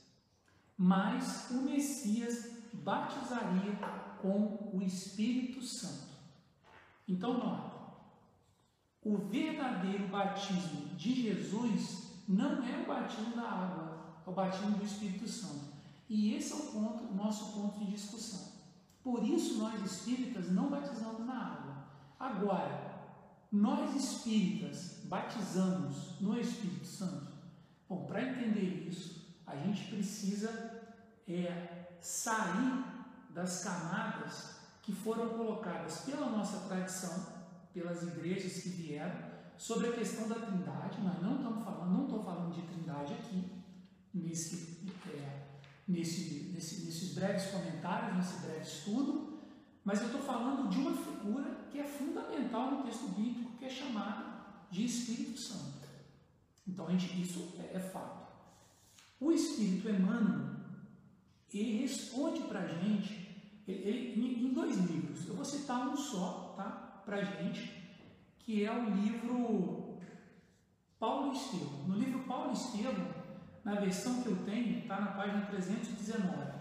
Mas 0.75 1.51
o 1.51 1.61
Messias 1.61 2.53
batizaria 2.73 3.75
com 4.19 4.71
o 4.73 4.81
Espírito 4.81 5.61
Santo. 5.61 6.15
Então, 7.07 7.37
nota, 7.37 7.74
o 9.05 9.17
verdadeiro 9.17 10.07
batismo 10.07 10.87
de 10.97 11.21
Jesus 11.21 12.23
não 12.27 12.63
é 12.63 12.81
o 12.81 12.87
batismo 12.87 13.35
da 13.35 13.43
água, 13.43 14.15
é 14.25 14.29
o 14.29 14.33
batismo 14.33 14.77
do 14.77 14.83
Espírito 14.83 15.29
Santo. 15.29 15.75
E 16.09 16.33
esse 16.33 16.51
é 16.53 16.55
o 16.55 16.71
ponto, 16.71 17.13
nosso 17.13 17.53
ponto 17.53 17.79
de 17.79 17.91
discussão. 17.91 18.53
Por 19.03 19.23
isso 19.23 19.59
nós 19.59 19.79
espíritas 19.81 20.51
não 20.51 20.71
batizamos 20.71 21.23
na 21.23 21.37
água. 21.37 21.75
Agora, 22.19 22.95
nós 23.51 23.95
espíritas 23.95 25.01
batizamos 25.05 26.19
no 26.19 26.39
Espírito 26.39 26.87
Santo. 26.87 27.31
Bom, 27.87 28.05
para 28.05 28.23
entender 28.23 28.87
isso, 28.89 29.35
a 29.45 29.55
gente 29.55 29.87
precisa 29.91 30.81
é, 31.27 31.97
sair 32.01 32.83
das 33.29 33.63
camadas 33.63 34.55
que 34.81 34.91
foram 34.91 35.29
colocadas 35.29 35.99
pela 35.99 36.29
nossa 36.29 36.67
tradição, 36.67 37.34
pelas 37.75 38.01
igrejas 38.03 38.63
que 38.63 38.69
vieram, 38.69 39.35
sobre 39.57 39.89
a 39.89 39.91
questão 39.91 40.29
da 40.29 40.35
trindade. 40.35 41.01
Nós 41.01 41.21
não 41.21 41.35
estamos 41.35 41.63
falando, 41.63 41.91
não 41.91 42.05
estou 42.05 42.23
falando 42.23 42.53
de 42.53 42.61
trindade 42.61 43.13
aqui, 43.13 43.51
nesse 44.13 44.87
é, 45.09 45.45
nesse, 45.85 46.51
nesse, 46.53 46.85
nesses 46.85 47.13
breves 47.13 47.47
comentários, 47.47 48.15
nesse 48.15 48.39
breve 48.39 48.61
estudo, 48.61 49.39
mas 49.83 49.99
eu 49.99 50.07
estou 50.07 50.21
falando 50.21 50.69
de 50.69 50.79
uma 50.79 50.95
figura 50.95 51.67
que 51.69 51.79
é 51.79 51.83
fundamental 51.83 52.71
no 52.71 52.83
texto 52.83 53.09
bíblico, 53.09 53.57
que 53.57 53.65
é 53.65 53.69
chamada 53.69 54.25
de 54.71 54.85
Espírito 54.85 55.37
Santo. 55.37 55.85
Então, 56.65 56.89
gente, 56.89 57.21
isso 57.21 57.53
é, 57.59 57.75
é 57.75 57.79
fato. 57.79 58.25
O 59.19 59.31
Espírito 59.31 59.89
Emmanuel, 59.89 60.55
ele 61.53 61.81
responde 61.81 62.41
para 62.43 62.61
a 62.61 62.67
gente 62.67 63.25
ele, 63.67 64.45
em 64.45 64.53
dois 64.53 64.77
livros. 64.77 65.27
Eu 65.27 65.35
vou 65.35 65.45
citar 65.45 65.87
um 65.87 65.97
só, 65.97 66.44
Para 67.05 67.23
gente, 67.23 67.71
que 68.39 68.65
é 68.65 68.71
o 68.71 68.89
livro 68.95 69.99
Paulo 70.99 71.33
Estevam. 71.33 71.87
No 71.87 71.95
livro 71.99 72.23
Paulo 72.23 72.51
Estevam, 72.51 73.07
na 73.63 73.75
versão 73.75 74.23
que 74.23 74.29
eu 74.29 74.37
tenho, 74.37 74.79
está 74.79 74.99
na 74.99 75.11
página 75.11 75.45
319. 75.45 76.55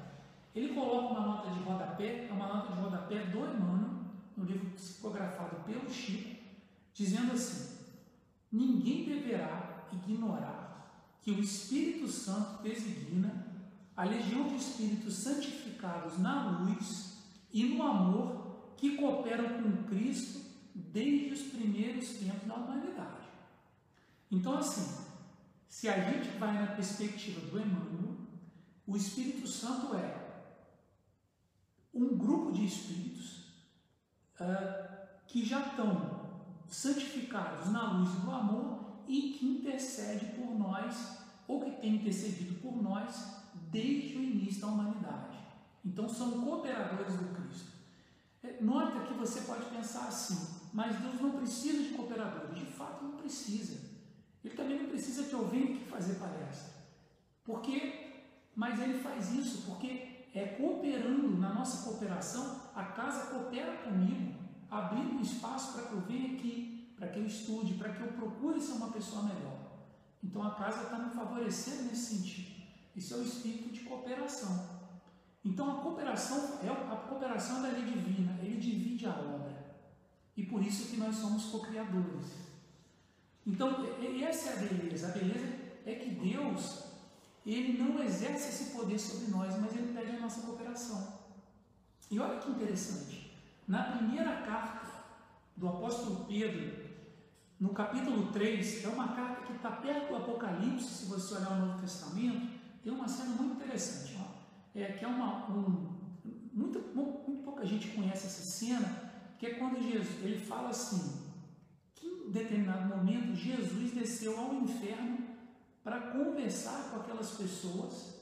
Ele 0.54 0.74
coloca 0.74 1.14
uma 1.14 1.26
nota 1.26 1.50
de 1.50 1.60
rodapé, 1.60 2.26
é 2.28 2.32
uma 2.32 2.46
nota 2.46 2.74
de 2.74 2.80
rodapé 2.80 3.24
do 3.24 3.38
Emmanuel, 3.38 4.04
no 4.36 4.44
livro 4.44 4.70
psicografado 4.70 5.64
pelo 5.64 5.90
Chico, 5.90 6.36
dizendo 6.92 7.32
assim: 7.32 7.78
Ninguém 8.52 9.04
deverá 9.04 9.86
ignorar 9.92 11.18
que 11.22 11.30
o 11.30 11.40
Espírito 11.40 12.06
Santo 12.06 12.62
designa 12.62 13.46
a 13.96 14.04
legião 14.04 14.46
de 14.48 14.56
espíritos 14.56 15.14
santificados 15.14 16.18
na 16.18 16.58
luz 16.58 17.18
e 17.52 17.64
no 17.64 17.82
amor 17.82 18.43
que 18.76 18.96
cooperam 18.96 19.62
com 19.62 19.84
Cristo 19.84 20.40
desde 20.74 21.32
os 21.32 21.42
primeiros 21.52 22.08
tempos 22.14 22.46
da 22.46 22.54
humanidade. 22.54 23.28
Então, 24.30 24.56
assim, 24.58 25.04
se 25.68 25.88
a 25.88 26.10
gente 26.10 26.28
vai 26.38 26.52
na 26.52 26.74
perspectiva 26.74 27.40
do 27.40 27.60
Emmanuel, 27.60 28.16
o 28.86 28.96
Espírito 28.96 29.46
Santo 29.46 29.94
é 29.94 30.24
um 31.94 32.16
grupo 32.16 32.52
de 32.52 32.64
espíritos 32.64 33.44
uh, 34.40 35.08
que 35.26 35.44
já 35.44 35.60
estão 35.60 36.24
santificados 36.66 37.70
na 37.70 37.92
luz 37.92 38.10
do 38.20 38.30
amor 38.30 39.02
e 39.06 39.34
que 39.34 39.46
intercede 39.46 40.26
por 40.36 40.58
nós, 40.58 41.18
ou 41.46 41.60
que 41.60 41.70
tem 41.80 41.96
intercedido 41.96 42.54
por 42.60 42.82
nós 42.82 43.42
desde 43.70 44.16
o 44.16 44.22
início 44.22 44.62
da 44.62 44.66
humanidade. 44.68 45.38
Então 45.84 46.08
são 46.08 46.40
cooperadores 46.40 47.14
do 47.16 47.34
Cristo. 47.34 47.73
É, 48.44 48.58
nota 48.60 49.06
que 49.06 49.14
você 49.14 49.40
pode 49.40 49.64
pensar 49.66 50.06
assim, 50.06 50.36
mas 50.72 51.00
Deus 51.00 51.18
não 51.20 51.30
precisa 51.32 51.82
de 51.82 51.94
cooperadores. 51.94 52.58
De 52.58 52.66
fato, 52.66 53.04
não 53.04 53.16
precisa. 53.16 53.80
Ele 54.44 54.54
também 54.54 54.82
não 54.82 54.90
precisa 54.90 55.24
que 55.24 55.32
eu 55.32 55.48
venha 55.48 55.64
aqui 55.64 55.84
fazer 55.86 56.14
palestra. 56.16 56.74
Por 57.42 57.62
quê? 57.62 58.12
Mas 58.54 58.78
ele 58.80 58.98
faz 58.98 59.32
isso 59.32 59.62
porque 59.62 60.28
é 60.34 60.44
cooperando 60.58 61.38
na 61.38 61.54
nossa 61.54 61.88
cooperação, 61.88 62.60
a 62.74 62.84
casa 62.84 63.30
coopera 63.30 63.78
comigo, 63.78 64.34
abrindo 64.70 65.22
espaço 65.22 65.72
para 65.72 65.86
que 65.86 65.92
eu 65.92 66.00
venha 66.02 66.34
aqui, 66.34 66.92
para 66.96 67.08
que 67.08 67.18
eu 67.18 67.26
estude, 67.26 67.74
para 67.74 67.92
que 67.92 68.02
eu 68.02 68.08
procure 68.08 68.60
ser 68.60 68.72
uma 68.72 68.90
pessoa 68.90 69.22
melhor. 69.22 69.58
Então 70.22 70.42
a 70.42 70.54
casa 70.54 70.82
está 70.82 70.98
me 70.98 71.10
favorecendo 71.14 71.84
nesse 71.84 72.16
sentido. 72.16 72.62
Isso 72.94 73.14
é 73.14 73.16
o 73.18 73.22
espírito 73.22 73.72
de 73.72 73.80
cooperação. 73.80 74.73
Então 75.44 75.70
a 75.70 75.82
cooperação 75.82 76.58
é 76.62 76.68
a 76.68 76.96
cooperação 76.96 77.62
da 77.62 77.68
lei 77.68 77.84
divina, 77.84 78.38
ele 78.42 78.56
divide 78.56 79.06
a 79.06 79.10
obra. 79.10 79.54
E 80.36 80.44
por 80.44 80.62
isso 80.62 80.88
que 80.90 80.96
nós 80.96 81.14
somos 81.16 81.44
co-criadores. 81.46 82.44
Então, 83.46 83.84
essa 84.26 84.50
é 84.50 84.52
a 84.54 84.56
beleza. 84.56 85.08
A 85.08 85.10
beleza 85.10 85.46
é 85.84 85.94
que 85.94 86.10
Deus, 86.10 86.84
ele 87.44 87.78
não 87.78 88.02
exerce 88.02 88.48
esse 88.48 88.76
poder 88.76 88.98
sobre 88.98 89.30
nós, 89.30 89.58
mas 89.60 89.76
ele 89.76 89.92
pede 89.92 90.16
a 90.16 90.20
nossa 90.20 90.40
cooperação. 90.40 91.20
E 92.10 92.18
olha 92.18 92.40
que 92.40 92.50
interessante. 92.50 93.36
Na 93.68 93.82
primeira 93.82 94.42
carta 94.42 94.86
do 95.56 95.68
apóstolo 95.68 96.24
Pedro, 96.24 96.84
no 97.60 97.70
capítulo 97.70 98.32
3, 98.32 98.84
é 98.84 98.88
uma 98.88 99.08
carta 99.08 99.46
que 99.46 99.52
está 99.52 99.70
perto 99.70 100.08
do 100.08 100.16
Apocalipse, 100.16 100.84
se 100.84 101.06
você 101.06 101.34
olhar 101.34 101.52
o 101.52 101.66
Novo 101.66 101.80
Testamento, 101.80 102.48
tem 102.82 102.92
uma 102.92 103.08
cena 103.08 103.30
muito 103.30 103.54
interessante, 103.54 104.18
ó, 104.20 104.33
é, 104.74 104.92
que 104.92 105.04
é 105.04 105.08
uma, 105.08 105.48
um, 105.50 105.94
muito, 106.52 106.80
muito 106.94 107.42
pouca 107.44 107.64
gente 107.64 107.88
conhece 107.88 108.26
essa 108.26 108.42
cena, 108.42 109.12
que 109.38 109.46
é 109.46 109.54
quando 109.54 109.80
Jesus, 109.80 110.24
ele 110.24 110.38
fala 110.38 110.70
assim, 110.70 111.22
que 111.94 112.06
em 112.06 112.30
determinado 112.30 112.96
momento 112.96 113.34
Jesus 113.34 113.92
desceu 113.92 114.38
ao 114.38 114.54
inferno 114.54 115.18
para 115.82 116.12
conversar 116.12 116.90
com 116.90 117.00
aquelas 117.00 117.30
pessoas 117.32 118.14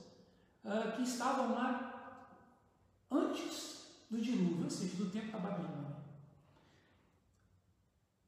uh, 0.65 0.97
que 0.97 1.03
estavam 1.03 1.53
lá 1.53 2.29
antes 3.11 3.87
do 4.11 4.21
dilúvio, 4.21 4.65
ou 4.65 4.71
seja, 4.71 4.97
do 4.97 5.11
tempo 5.11 5.33
da 5.33 5.38
Babilônia. 5.38 5.93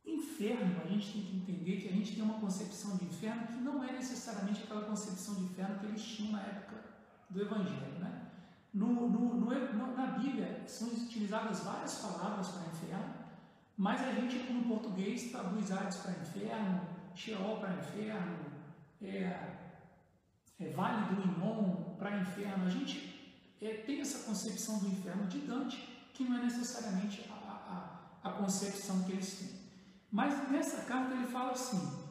Inferno, 0.06 0.80
a 0.82 0.86
gente 0.86 1.12
tem 1.12 1.22
que 1.22 1.36
entender 1.36 1.80
que 1.80 1.88
a 1.88 1.92
gente 1.92 2.14
tem 2.14 2.22
uma 2.22 2.40
concepção 2.40 2.96
de 2.96 3.04
inferno 3.04 3.46
que 3.46 3.54
não 3.54 3.82
é 3.82 3.92
necessariamente 3.92 4.62
aquela 4.62 4.84
concepção 4.84 5.34
de 5.34 5.44
inferno 5.44 5.78
que 5.80 5.86
eles 5.86 6.02
tinham 6.02 6.32
na 6.32 6.42
época 6.42 6.83
do 7.30 7.42
Evangelho. 7.42 7.98
Né? 7.98 8.22
No, 8.72 9.08
no, 9.08 9.34
no, 9.34 9.96
na 9.96 10.06
Bíblia 10.18 10.62
são 10.66 10.88
utilizadas 10.88 11.60
várias 11.60 11.94
palavras 11.96 12.48
para 12.48 12.66
inferno, 12.66 13.14
mas 13.76 14.00
a 14.02 14.12
gente, 14.12 14.52
no 14.52 14.62
português, 14.64 15.30
traduz 15.30 15.70
Hades 15.70 15.96
para 15.98 16.12
inferno, 16.12 16.80
Sheol 17.14 17.58
para 17.58 17.74
inferno, 17.74 18.38
é, 19.02 19.56
é, 20.60 20.70
Vale 20.70 21.14
do 21.14 21.22
Inon 21.22 21.96
para 21.98 22.18
inferno. 22.18 22.66
A 22.66 22.70
gente 22.70 23.34
é, 23.60 23.74
tem 23.74 24.00
essa 24.00 24.26
concepção 24.26 24.78
do 24.78 24.88
inferno 24.88 25.26
de 25.26 25.38
Dante, 25.40 25.76
que 26.12 26.24
não 26.24 26.38
é 26.38 26.42
necessariamente 26.42 27.28
a, 27.30 27.98
a, 28.22 28.28
a 28.28 28.32
concepção 28.32 29.02
que 29.02 29.12
eles 29.12 29.38
têm. 29.38 29.64
Mas 30.10 30.48
nessa 30.50 30.82
carta 30.82 31.14
ele 31.14 31.26
fala 31.26 31.52
assim, 31.52 32.04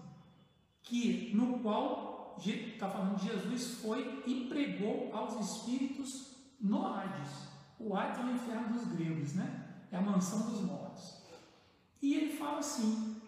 que 0.82 1.32
no 1.34 1.60
qual 1.60 2.13
está 2.38 2.90
falando 2.90 3.20
Jesus 3.20 3.80
foi 3.82 4.24
e 4.26 4.48
pregou 4.48 5.10
aos 5.14 5.58
espíritos 5.58 6.36
no 6.60 6.86
Hades. 6.86 7.48
O 7.80 7.96
Hades 7.96 8.20
é 8.20 8.24
o 8.24 8.32
inferno 8.32 8.74
dos 8.74 8.88
gregos, 8.88 9.34
né? 9.34 9.86
É 9.92 9.98
a 9.98 10.02
mansão 10.02 10.50
dos 10.50 10.62
mortos. 10.62 11.22
E 12.02 12.16
ele 12.16 12.38
fala 12.38 12.60
assim, 12.60 13.22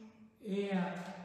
é, 0.44 1.16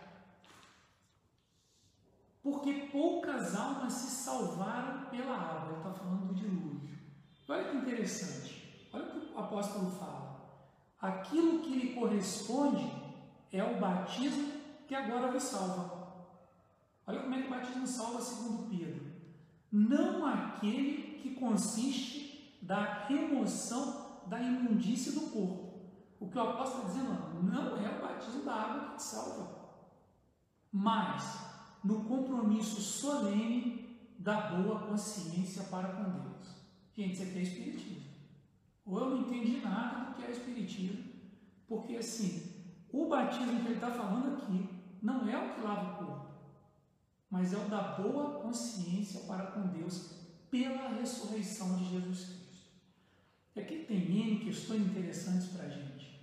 porque 2.42 2.88
poucas 2.92 3.54
almas 3.54 3.92
se 3.92 4.10
salvaram 4.10 5.06
pela 5.10 5.36
água. 5.36 5.68
Ele 5.70 5.78
está 5.78 5.92
falando 5.92 6.28
do 6.28 6.34
dilúvio. 6.34 6.98
Olha 7.48 7.70
que 7.70 7.76
interessante. 7.76 8.88
Olha 8.92 9.04
o 9.04 9.20
que 9.20 9.34
o 9.34 9.38
apóstolo 9.38 9.90
fala. 9.90 10.40
Aquilo 11.00 11.60
que 11.60 11.74
lhe 11.74 11.94
corresponde 11.94 12.90
é 13.52 13.62
o 13.64 13.80
batismo 13.80 14.52
que 14.86 14.94
agora 14.94 15.30
vos 15.30 15.42
salva. 15.42 15.99
Olha 17.10 17.22
como 17.22 17.34
é 17.34 17.42
que 17.42 17.48
o 17.48 17.50
batismo 17.50 17.86
salva 17.88 18.20
segundo 18.20 18.70
Pedro. 18.70 19.04
Não 19.72 20.24
aquele 20.24 21.18
que 21.18 21.34
consiste 21.34 22.56
da 22.62 23.04
remoção 23.08 24.20
da 24.28 24.40
imundície 24.40 25.12
do 25.12 25.22
corpo. 25.32 25.80
O 26.20 26.30
que 26.30 26.38
o 26.38 26.40
apóstolo 26.40 26.86
está 26.86 27.00
dizendo 27.00 27.42
não 27.42 27.76
é 27.76 27.98
o 27.98 28.00
batismo 28.00 28.44
da 28.44 28.54
água 28.54 28.90
que 28.90 28.96
te 28.96 29.02
salva, 29.02 29.58
mas 30.70 31.50
no 31.82 32.04
compromisso 32.04 32.80
solene 32.80 33.98
da 34.16 34.52
boa 34.52 34.86
consciência 34.86 35.64
para 35.64 35.88
com 35.88 36.10
Deus. 36.10 36.60
Gente, 36.94 37.14
isso 37.14 37.22
aqui 37.24 37.38
é 37.38 37.42
Espiritismo. 37.42 38.02
Ou 38.86 39.00
eu 39.00 39.10
não 39.10 39.18
entendi 39.22 39.60
nada 39.60 40.10
do 40.10 40.14
que 40.14 40.24
é 40.24 40.30
Espiritismo, 40.30 41.04
porque 41.66 41.96
assim, 41.96 42.68
o 42.92 43.08
batismo 43.08 43.60
que 43.62 43.66
ele 43.66 43.74
está 43.74 43.90
falando 43.90 44.36
aqui 44.36 44.68
não 45.02 45.28
é 45.28 45.36
o 45.36 45.54
que 45.54 45.60
lava 45.60 45.94
o 45.94 46.06
corpo, 46.06 46.29
mas 47.30 47.52
é 47.52 47.56
o 47.56 47.68
da 47.68 47.80
boa 47.92 48.40
consciência 48.40 49.20
para 49.20 49.46
com 49.52 49.68
Deus 49.68 50.16
pela 50.50 50.88
ressurreição 50.88 51.76
de 51.76 51.90
Jesus 51.90 52.24
Cristo. 52.24 52.70
E 53.54 53.60
aqui 53.60 53.84
tem 53.84 53.98
N 53.98 54.44
questões 54.44 54.82
interessantes 54.82 55.48
para 55.48 55.66
a 55.66 55.68
gente, 55.68 56.20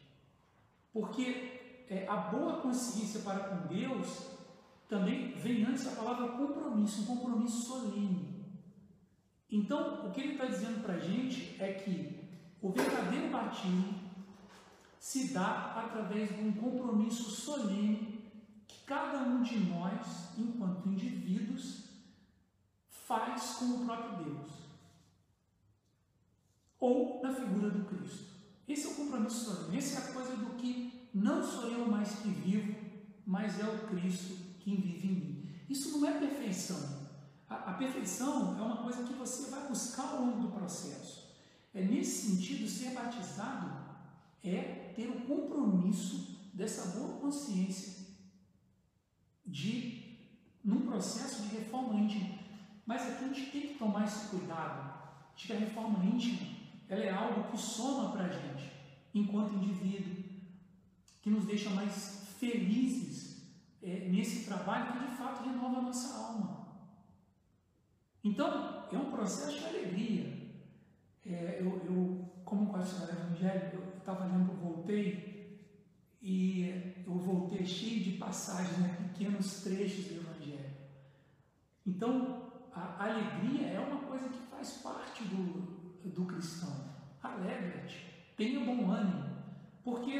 porque 0.92 1.86
é, 1.90 2.06
a 2.08 2.18
boa 2.18 2.62
consciência 2.62 3.22
para 3.22 3.40
com 3.40 3.74
Deus 3.74 4.32
também 4.90 5.34
vem 5.34 5.64
antes 5.66 5.88
a 5.88 5.96
palavra 5.96 6.30
compromisso, 6.38 7.04
um 7.04 7.06
compromisso 7.06 7.66
solene. 7.66 8.46
Então, 9.50 10.06
o 10.06 10.12
que 10.12 10.22
ele 10.22 10.34
está 10.34 10.46
dizendo 10.46 10.82
para 10.82 10.96
a 10.96 11.00
gente 11.00 11.56
é 11.60 11.74
que 11.74 12.20
o 12.62 12.70
verdadeiro 12.70 13.30
batismo 13.30 13.94
se 15.00 15.34
dá 15.34 15.74
através 15.76 16.36
de 16.36 16.42
um 16.42 16.52
compromisso 16.54 17.30
solene 17.30 18.17
cada 18.88 19.20
um 19.20 19.44
de 19.44 19.60
nós, 19.60 20.30
enquanto 20.38 20.88
indivíduos, 20.88 21.84
faz 22.88 23.58
com 23.58 23.66
o 23.66 23.86
próprio 23.86 24.24
Deus 24.24 24.52
ou 26.80 27.22
na 27.22 27.34
figura 27.34 27.70
do 27.70 27.86
Cristo. 27.86 28.26
Esse 28.68 28.88
é 28.88 28.90
o 28.90 28.96
compromisso 28.96 29.46
solene, 29.46 29.78
essa 29.78 30.00
é 30.00 30.10
a 30.10 30.14
coisa 30.14 30.36
do 30.38 30.56
que 30.56 31.10
não 31.14 31.44
sou 31.44 31.70
eu 31.70 31.86
mais 31.88 32.20
que 32.20 32.30
vivo, 32.30 32.76
mas 33.26 33.60
é 33.60 33.66
o 33.66 33.88
Cristo 33.88 34.36
que 34.60 34.76
vive 34.76 35.08
em 35.08 35.16
mim. 35.16 35.50
Isso 35.70 35.98
não 35.98 36.08
é 36.08 36.20
perfeição. 36.20 37.08
A, 37.50 37.56
a 37.56 37.74
perfeição 37.74 38.58
é 38.58 38.62
uma 38.62 38.78
coisa 38.84 39.04
que 39.04 39.14
você 39.14 39.50
vai 39.50 39.68
buscar 39.68 40.04
ao 40.04 40.22
longo 40.22 40.42
do 40.42 40.52
processo. 40.52 41.28
É 41.74 41.82
nesse 41.82 42.28
sentido, 42.28 42.70
ser 42.70 42.92
batizado 42.92 43.86
é 44.44 44.94
ter 44.96 45.10
o 45.10 45.22
compromisso 45.22 46.38
dessa 46.54 46.98
boa 46.98 47.20
consciência 47.20 47.97
de, 49.48 50.18
num 50.64 50.82
processo 50.82 51.44
de 51.44 51.56
reforma 51.56 52.00
íntima. 52.00 52.38
Mas 52.86 53.02
aqui 53.04 53.26
a 53.26 53.28
gente 53.28 53.52
tem 53.52 53.62
que 53.62 53.74
tomar 53.76 54.06
esse 54.06 54.28
cuidado 54.30 54.98
de 55.36 55.48
que 55.48 55.54
a 55.54 55.60
reforma 55.60 56.04
íntima 56.06 56.58
ela 56.90 57.04
é 57.04 57.10
algo 57.10 57.50
que 57.52 57.58
soma 57.58 58.12
para 58.12 58.26
a 58.26 58.30
gente, 58.30 58.72
enquanto 59.14 59.56
indivíduo, 59.56 60.24
que 61.22 61.30
nos 61.30 61.46
deixa 61.46 61.70
mais 61.70 62.36
felizes 62.40 63.46
é, 63.82 64.08
nesse 64.10 64.46
trabalho 64.46 64.94
que 64.94 65.08
de 65.08 65.18
fato 65.18 65.44
renova 65.44 65.80
a 65.80 65.82
nossa 65.82 66.18
alma. 66.18 66.68
Então, 68.24 68.88
é 68.92 68.98
um 68.98 69.12
processo 69.12 69.60
de 69.60 69.66
alegria. 69.66 70.38
É, 71.26 71.58
eu, 71.60 71.82
eu, 71.86 72.32
como 72.46 72.72
pastor 72.72 73.10
evangélico, 73.10 73.78
eu 73.78 73.98
estava 73.98 74.26
lendo, 74.26 74.54
voltei, 74.54 75.37
e 76.30 77.04
eu 77.08 77.18
voltei 77.18 77.66
cheio 77.66 78.04
de 78.04 78.18
passagens, 78.18 78.78
né, 78.80 78.98
pequenos 79.14 79.62
trechos 79.62 80.08
do 80.08 80.16
Evangelho. 80.16 80.76
Então, 81.86 82.52
a 82.74 83.06
alegria 83.06 83.68
é 83.68 83.80
uma 83.80 84.02
coisa 84.02 84.28
que 84.28 84.46
faz 84.52 84.74
parte 84.84 85.24
do, 85.24 86.04
do 86.04 86.26
cristão. 86.26 86.94
Alegra-te, 87.24 88.06
tenha 88.36 88.60
bom 88.60 88.92
ânimo, 88.92 89.38
porque 89.86 90.20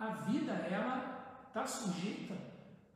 a 0.00 0.08
vida 0.08 0.52
ela 0.52 1.44
está 1.46 1.64
sujeita 1.64 2.34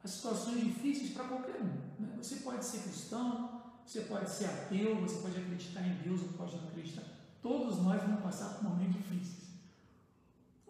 a 0.02 0.08
situações 0.08 0.60
difíceis 0.60 1.12
para 1.12 1.28
qualquer 1.28 1.62
um. 1.62 2.02
Né? 2.02 2.16
Você 2.16 2.40
pode 2.40 2.64
ser 2.64 2.82
cristão, 2.82 3.62
você 3.86 4.00
pode 4.00 4.28
ser 4.28 4.46
ateu, 4.46 5.00
você 5.00 5.20
pode 5.20 5.38
acreditar 5.38 5.86
em 5.86 6.02
Deus 6.02 6.20
ou 6.20 6.28
pode 6.30 6.56
não 6.56 6.66
acreditar. 6.66 7.04
Todos 7.40 7.80
nós 7.80 8.02
vamos 8.02 8.24
passar 8.24 8.54
por 8.54 8.64
momentos 8.64 8.96
difíceis. 8.96 9.43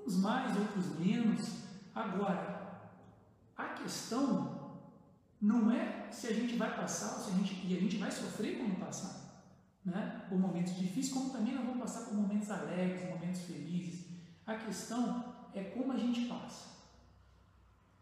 Uns 0.07 0.17
mais, 0.17 0.57
outros 0.57 0.99
menos. 0.99 1.65
Agora, 1.95 2.91
a 3.57 3.65
questão 3.65 4.81
não 5.41 5.71
é 5.71 6.09
se 6.11 6.27
a 6.27 6.33
gente 6.33 6.57
vai 6.57 6.75
passar, 6.75 7.21
se 7.21 7.31
a 7.31 7.35
gente, 7.35 7.67
e 7.67 7.77
a 7.77 7.81
gente 7.81 7.97
vai 7.97 8.11
sofrer 8.11 8.59
quando 8.59 8.79
passar, 8.79 9.45
né? 9.85 10.25
por 10.29 10.39
momentos 10.39 10.77
difíceis, 10.77 11.13
como 11.13 11.31
também 11.31 11.55
nós 11.55 11.65
vamos 11.65 11.81
passar 11.81 12.07
por 12.07 12.15
momentos 12.15 12.51
alegres, 12.51 13.11
momentos 13.11 13.43
felizes. 13.43 14.07
A 14.47 14.55
questão 14.55 15.35
é 15.55 15.65
como 15.65 15.93
a 15.93 15.97
gente 15.97 16.27
passa. 16.27 16.75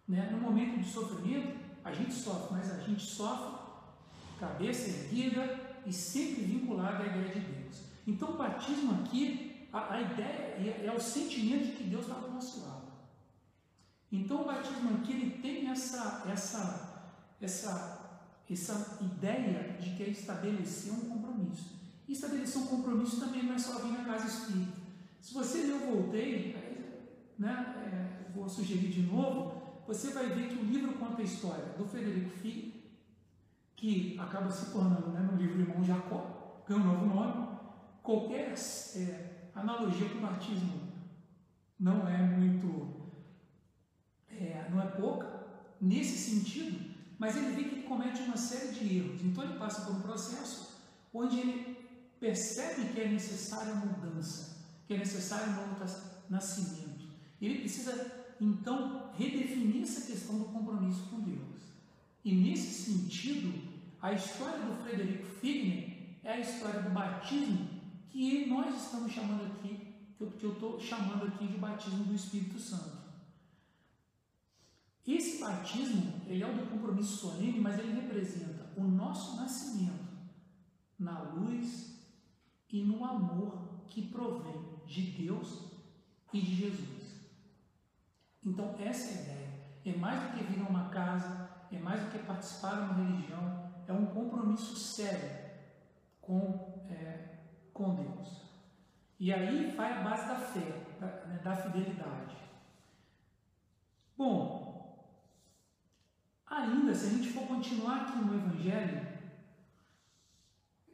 Né? 0.06 0.30
No 0.30 0.38
momento 0.38 0.78
de 0.78 0.88
sofrimento, 0.88 1.58
a 1.84 1.92
gente 1.92 2.14
sofre, 2.14 2.56
mas 2.56 2.70
a 2.70 2.80
gente 2.80 3.02
sofre 3.02 3.60
cabeça 4.38 4.90
erguida 4.90 5.60
e 5.86 5.92
sempre 5.92 6.42
vinculado 6.42 7.02
à 7.02 7.06
ideia 7.06 7.28
de 7.28 7.40
Deus. 7.40 7.82
Então, 8.06 8.30
o 8.30 8.36
batismo 8.36 9.02
aqui, 9.02 9.51
a, 9.72 9.94
a 9.94 10.00
ideia 10.00 10.54
é, 10.58 10.86
é, 10.86 10.92
o 10.94 11.00
sentimento 11.00 11.66
de 11.66 11.72
que 11.72 11.84
Deus 11.84 12.02
está 12.02 12.14
do 12.20 12.30
nosso 12.30 12.60
lado. 12.60 12.92
Então, 14.10 14.42
o 14.42 14.44
batismo 14.44 14.98
aqui 14.98 15.12
ele 15.12 15.30
tem 15.40 15.70
essa, 15.70 16.24
essa, 16.30 17.14
essa, 17.40 18.22
essa 18.50 18.98
ideia 19.00 19.78
de 19.80 19.96
que 19.96 20.02
é 20.02 20.08
estabelecer 20.10 20.92
um 20.92 21.08
compromisso. 21.08 21.80
E 22.06 22.12
estabelecer 22.12 22.60
um 22.60 22.66
compromisso 22.66 23.20
também 23.20 23.44
não 23.44 23.54
é 23.54 23.58
só 23.58 23.78
vir 23.78 23.92
na 23.92 24.04
casa 24.04 24.26
espírita. 24.26 24.82
Se 25.18 25.32
você 25.32 25.62
leu 25.62 25.78
Voltei, 25.78 26.54
né, 27.38 27.74
é, 28.28 28.30
vou 28.34 28.46
sugerir 28.48 28.90
de 28.90 29.02
novo, 29.02 29.62
você 29.86 30.10
vai 30.10 30.26
ver 30.28 30.48
que 30.48 30.56
o 30.56 30.64
livro 30.64 30.92
conta 30.94 31.22
a 31.22 31.24
história 31.24 31.64
do 31.78 31.86
Frederico 31.86 32.30
Figueiredo, 32.30 32.82
que 33.74 34.16
acaba 34.18 34.50
se 34.50 34.70
tornando 34.70 35.08
né, 35.08 35.20
no 35.20 35.36
livro 35.36 35.60
Irmão 35.60 35.82
Jacó, 35.82 36.62
ganha 36.68 36.80
um 36.80 36.84
novo 36.84 37.06
nome. 37.06 37.48
Qualquer 38.02 38.54
é, 38.96 39.31
analogia 39.54 40.08
com 40.08 40.18
o 40.18 40.20
batismo 40.22 40.92
não 41.78 42.06
é 42.08 42.18
muito, 42.18 43.10
é, 44.30 44.68
não 44.70 44.80
é 44.80 44.86
pouca, 44.86 45.46
nesse 45.80 46.16
sentido, 46.16 46.92
mas 47.18 47.36
ele 47.36 47.54
vê 47.56 47.64
que 47.64 47.74
ele 47.76 47.82
comete 47.82 48.22
uma 48.22 48.36
série 48.36 48.72
de 48.72 48.98
erros. 48.98 49.22
Então 49.22 49.44
ele 49.44 49.58
passa 49.58 49.82
por 49.82 49.96
um 49.96 50.00
processo 50.00 50.80
onde 51.12 51.38
ele 51.38 51.76
percebe 52.20 52.92
que 52.92 53.00
é 53.00 53.08
necessária 53.08 53.74
mudança, 53.74 54.64
que 54.86 54.94
é 54.94 54.98
necessário 54.98 55.52
um 55.52 55.56
novo 55.56 55.84
nascimento. 56.30 57.06
Ele 57.40 57.58
precisa 57.58 58.24
então 58.40 59.10
redefinir 59.14 59.82
essa 59.82 60.06
questão 60.06 60.38
do 60.38 60.44
compromisso 60.46 61.08
com 61.10 61.20
Deus. 61.20 61.62
E 62.24 62.32
nesse 62.32 62.84
sentido, 62.84 63.52
a 64.00 64.12
história 64.12 64.58
do 64.58 64.82
Frederico 64.82 65.24
Figner 65.40 66.16
é 66.22 66.34
a 66.34 66.40
história 66.40 66.82
do 66.82 66.90
batismo 66.90 67.71
que 68.12 68.46
nós 68.46 68.74
estamos 68.76 69.10
chamando 69.10 69.46
aqui, 69.46 69.94
que 70.38 70.44
eu 70.44 70.52
estou 70.52 70.78
chamando 70.78 71.26
aqui 71.26 71.46
de 71.46 71.56
batismo 71.56 72.04
do 72.04 72.14
Espírito 72.14 72.58
Santo. 72.58 73.02
Esse 75.06 75.40
batismo, 75.40 76.20
ele 76.26 76.42
é 76.42 76.46
o 76.46 76.54
do 76.54 76.70
compromisso 76.70 77.16
solene, 77.16 77.58
mas 77.58 77.78
ele 77.78 78.00
representa 78.00 78.70
o 78.76 78.82
nosso 78.82 79.36
nascimento 79.36 80.12
na 80.98 81.20
luz 81.22 81.98
e 82.70 82.84
no 82.84 83.04
amor 83.04 83.82
que 83.88 84.02
provém 84.02 84.62
de 84.86 85.02
Deus 85.02 85.72
e 86.32 86.40
de 86.40 86.54
Jesus. 86.54 87.02
Então, 88.44 88.76
essa 88.78 89.10
é 89.10 89.18
a 89.18 89.22
ideia. 89.22 89.62
É 89.84 89.96
mais 89.96 90.22
do 90.22 90.38
que 90.38 90.44
vir 90.44 90.60
a 90.60 90.68
uma 90.68 90.88
casa, 90.90 91.50
é 91.72 91.78
mais 91.78 92.02
do 92.04 92.10
que 92.10 92.18
participar 92.20 92.74
de 92.74 92.80
uma 92.82 92.94
religião, 92.94 93.72
é 93.88 93.92
um 93.92 94.06
compromisso 94.06 94.76
sério 94.76 95.42
com, 96.20 96.86
é, 96.88 97.31
com 97.72 97.94
Deus. 97.94 98.42
E 99.18 99.32
aí 99.32 99.70
vai 99.76 99.92
a 99.92 100.02
base 100.02 100.26
da 100.26 100.36
fé, 100.36 100.84
da, 101.00 101.06
né, 101.26 101.40
da 101.42 101.54
fidelidade. 101.54 102.36
Bom, 104.16 105.06
ainda 106.46 106.94
se 106.94 107.06
a 107.06 107.10
gente 107.10 107.30
for 107.30 107.46
continuar 107.46 108.02
aqui 108.02 108.18
no 108.18 108.34
Evangelho, 108.34 109.06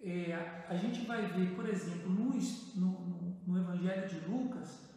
é, 0.02 0.66
a 0.68 0.76
gente 0.76 1.06
vai 1.06 1.26
ver, 1.26 1.54
por 1.54 1.68
exemplo, 1.68 2.08
no, 2.10 2.32
no, 2.74 3.36
no 3.46 3.58
Evangelho 3.58 4.08
de 4.08 4.20
Lucas, 4.28 4.88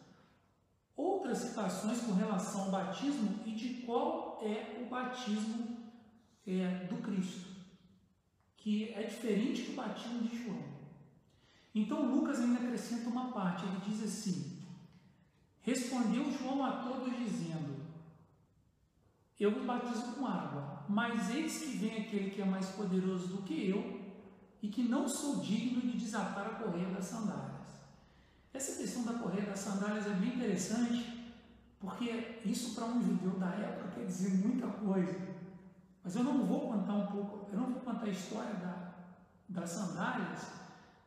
outras 0.96 1.38
citações 1.38 2.02
com 2.02 2.12
relação 2.12 2.64
ao 2.64 2.70
batismo 2.70 3.40
e 3.44 3.52
de 3.52 3.82
qual 3.82 4.40
é 4.42 4.82
o 4.82 4.88
batismo 4.88 5.90
é, 6.46 6.86
do 6.86 6.96
Cristo 6.98 7.52
que 8.62 8.92
é 8.94 9.02
diferente 9.02 9.62
do 9.62 9.72
batismo 9.72 10.20
de 10.22 10.44
João. 10.44 10.81
Então 11.74 12.14
Lucas 12.14 12.40
ainda 12.40 12.60
acrescenta 12.60 13.08
uma 13.08 13.32
parte, 13.32 13.64
ele 13.64 13.80
diz 13.86 14.02
assim: 14.02 14.60
Respondeu 15.62 16.30
João 16.30 16.64
a 16.64 16.82
todos 16.82 17.16
dizendo: 17.16 17.76
Eu 19.40 19.52
vos 19.52 19.64
batizo 19.64 20.14
com 20.14 20.26
água, 20.26 20.84
mas 20.88 21.30
eis 21.30 21.58
que 21.58 21.76
vem 21.78 22.02
aquele 22.02 22.30
que 22.30 22.42
é 22.42 22.44
mais 22.44 22.66
poderoso 22.70 23.28
do 23.28 23.42
que 23.42 23.70
eu 23.70 24.02
e 24.60 24.68
que 24.68 24.82
não 24.82 25.08
sou 25.08 25.40
digno 25.40 25.80
de 25.80 25.98
desatar 25.98 26.46
a 26.46 26.54
correia 26.62 26.88
das 26.90 27.06
sandálias. 27.06 27.52
Essa 28.52 28.80
questão 28.80 29.04
da 29.04 29.14
correia 29.14 29.46
das 29.46 29.58
sandálias 29.60 30.06
é 30.06 30.10
bem 30.10 30.34
interessante, 30.34 31.34
porque 31.80 32.40
isso 32.44 32.74
para 32.74 32.84
um 32.84 33.02
judeu 33.02 33.38
da 33.38 33.48
época 33.48 33.92
quer 33.94 34.04
dizer 34.04 34.34
muita 34.46 34.68
coisa. 34.68 35.32
Mas 36.04 36.14
eu 36.16 36.22
não 36.22 36.44
vou 36.44 36.72
contar 36.72 36.94
um 36.94 37.06
pouco, 37.06 37.48
eu 37.50 37.58
não 37.58 37.72
vou 37.72 37.80
contar 37.80 38.06
a 38.06 38.10
história 38.10 38.54
da, 38.54 38.92
das 39.48 39.70
sandálias, 39.70 40.61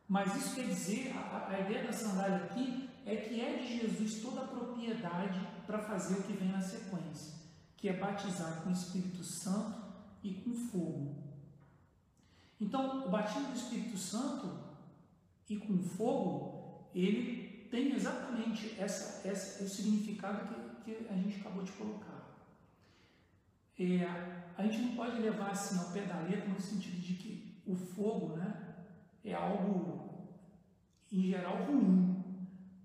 mas 0.08 0.34
isso 0.36 0.54
quer 0.54 0.66
dizer, 0.66 1.12
a, 1.16 1.48
a 1.50 1.60
ideia 1.60 1.84
da 1.84 1.92
sandália 1.92 2.44
aqui 2.44 2.88
é 3.04 3.16
que 3.16 3.40
é 3.40 3.58
de 3.58 3.78
Jesus 3.78 4.22
toda 4.22 4.42
a 4.42 4.46
propriedade 4.46 5.40
para 5.66 5.78
fazer 5.78 6.20
o 6.20 6.22
que 6.22 6.32
vem 6.32 6.48
na 6.48 6.60
sequência, 6.60 7.34
que 7.76 7.88
é 7.88 7.92
batizar 7.92 8.62
com 8.62 8.70
o 8.70 8.72
Espírito 8.72 9.22
Santo 9.22 9.80
e 10.22 10.34
com 10.34 10.52
fogo. 10.52 11.16
Então, 12.60 13.06
o 13.06 13.10
batismo 13.10 13.48
do 13.48 13.56
Espírito 13.56 13.98
Santo 13.98 14.58
e 15.48 15.56
com 15.56 15.78
fogo, 15.78 16.88
ele 16.94 17.68
tem 17.70 17.92
exatamente 17.92 18.74
essa, 18.78 19.26
essa, 19.28 19.62
esse 19.62 19.76
significado 19.76 20.54
que, 20.84 20.94
que 20.94 21.08
a 21.08 21.14
gente 21.14 21.40
acabou 21.40 21.62
de 21.62 21.72
colocar. 21.72 22.16
É, 23.78 24.04
a 24.56 24.62
gente 24.62 24.78
não 24.78 24.96
pode 24.96 25.20
levar 25.20 25.50
assim 25.50 25.78
ao 25.78 25.92
pé 25.92 26.02
da 26.02 26.20
letra 26.20 26.48
no 26.48 26.60
sentido 26.60 26.98
de 26.98 27.14
que 27.14 27.62
o 27.66 27.74
fogo 27.74 28.36
né, 28.36 28.65
é 29.26 29.34
algo, 29.34 30.28
em 31.12 31.22
geral, 31.22 31.64
ruim. 31.64 32.24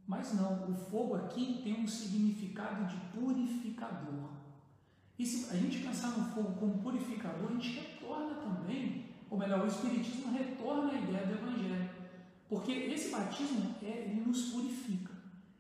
Mas 0.08 0.34
não, 0.34 0.70
o 0.70 0.74
fogo 0.74 1.16
aqui 1.16 1.62
tem 1.64 1.80
um 1.82 1.88
significado 1.88 2.86
de 2.86 2.98
purificador. 3.18 4.32
E 5.18 5.26
se 5.26 5.54
a 5.54 5.56
gente 5.56 5.80
pensar 5.80 6.18
no 6.18 6.26
fogo 6.32 6.54
como 6.60 6.80
purificador, 6.80 7.50
a 7.50 7.54
gente 7.54 7.80
retorna 7.80 8.36
também, 8.36 9.06
ou 9.30 9.38
melhor, 9.38 9.64
o 9.64 9.68
Espiritismo 9.68 10.34
retorna 10.34 10.92
a 10.92 11.00
ideia 11.00 11.28
do 11.28 11.34
Evangelho. 11.34 11.90
Porque 12.50 12.72
esse 12.72 13.12
batismo, 13.12 13.76
é, 13.82 14.10
ele 14.10 14.26
nos 14.26 14.52
purifica, 14.52 15.14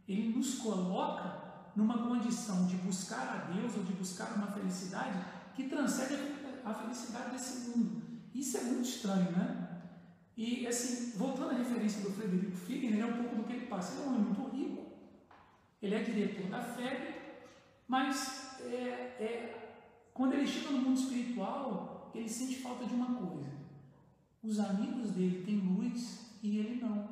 ele 0.08 0.36
nos 0.36 0.56
coloca 0.56 1.72
numa 1.76 2.00
condição 2.00 2.65
de 2.65 2.76
buscar 2.78 3.30
a 3.30 3.54
Deus 3.54 3.78
ou 3.78 3.84
de 3.84 3.94
buscar 3.94 4.36
uma 4.36 4.48
felicidade 4.48 5.17
que 5.56 5.70
transcende 5.70 6.34
a 6.65 6.74
felicidade 6.74 7.32
desse 7.32 7.70
mundo. 7.70 8.02
Isso 8.34 8.58
é 8.58 8.63
muito 8.63 8.84
estranho, 8.84 9.32
né? 9.32 9.70
E, 10.41 10.65
assim, 10.65 11.15
voltando 11.19 11.51
à 11.51 11.54
referência 11.54 12.01
do 12.01 12.10
Frederico 12.10 12.58
Figueiredo, 12.58 13.04
é 13.04 13.06
um 13.06 13.13
pouco 13.13 13.36
do 13.36 13.43
que 13.43 13.54
ele 13.54 13.67
passa. 13.67 13.93
Ele 13.93 14.01
é 14.01 14.06
um 14.06 14.10
homem 14.10 14.23
muito 14.23 14.49
rico, 14.49 14.88
ele 15.80 15.93
é 15.93 16.01
diretor 16.01 16.49
da 16.49 16.63
FEB, 16.63 17.13
mas 17.88 18.60
é, 18.62 18.73
é, 19.19 19.82
quando 20.12 20.34
ele 20.34 20.47
chega 20.47 20.71
no 20.71 20.80
mundo 20.80 20.99
espiritual, 20.99 22.12
ele 22.15 22.27
sente 22.27 22.56
falta 22.56 22.86
de 22.86 22.95
uma 22.95 23.13
coisa. 23.13 23.51
Os 24.41 24.60
amigos 24.60 25.12
dele 25.12 25.43
têm 25.45 25.58
luz 25.58 26.32
e 26.41 26.58
ele 26.58 26.82
não. 26.82 27.08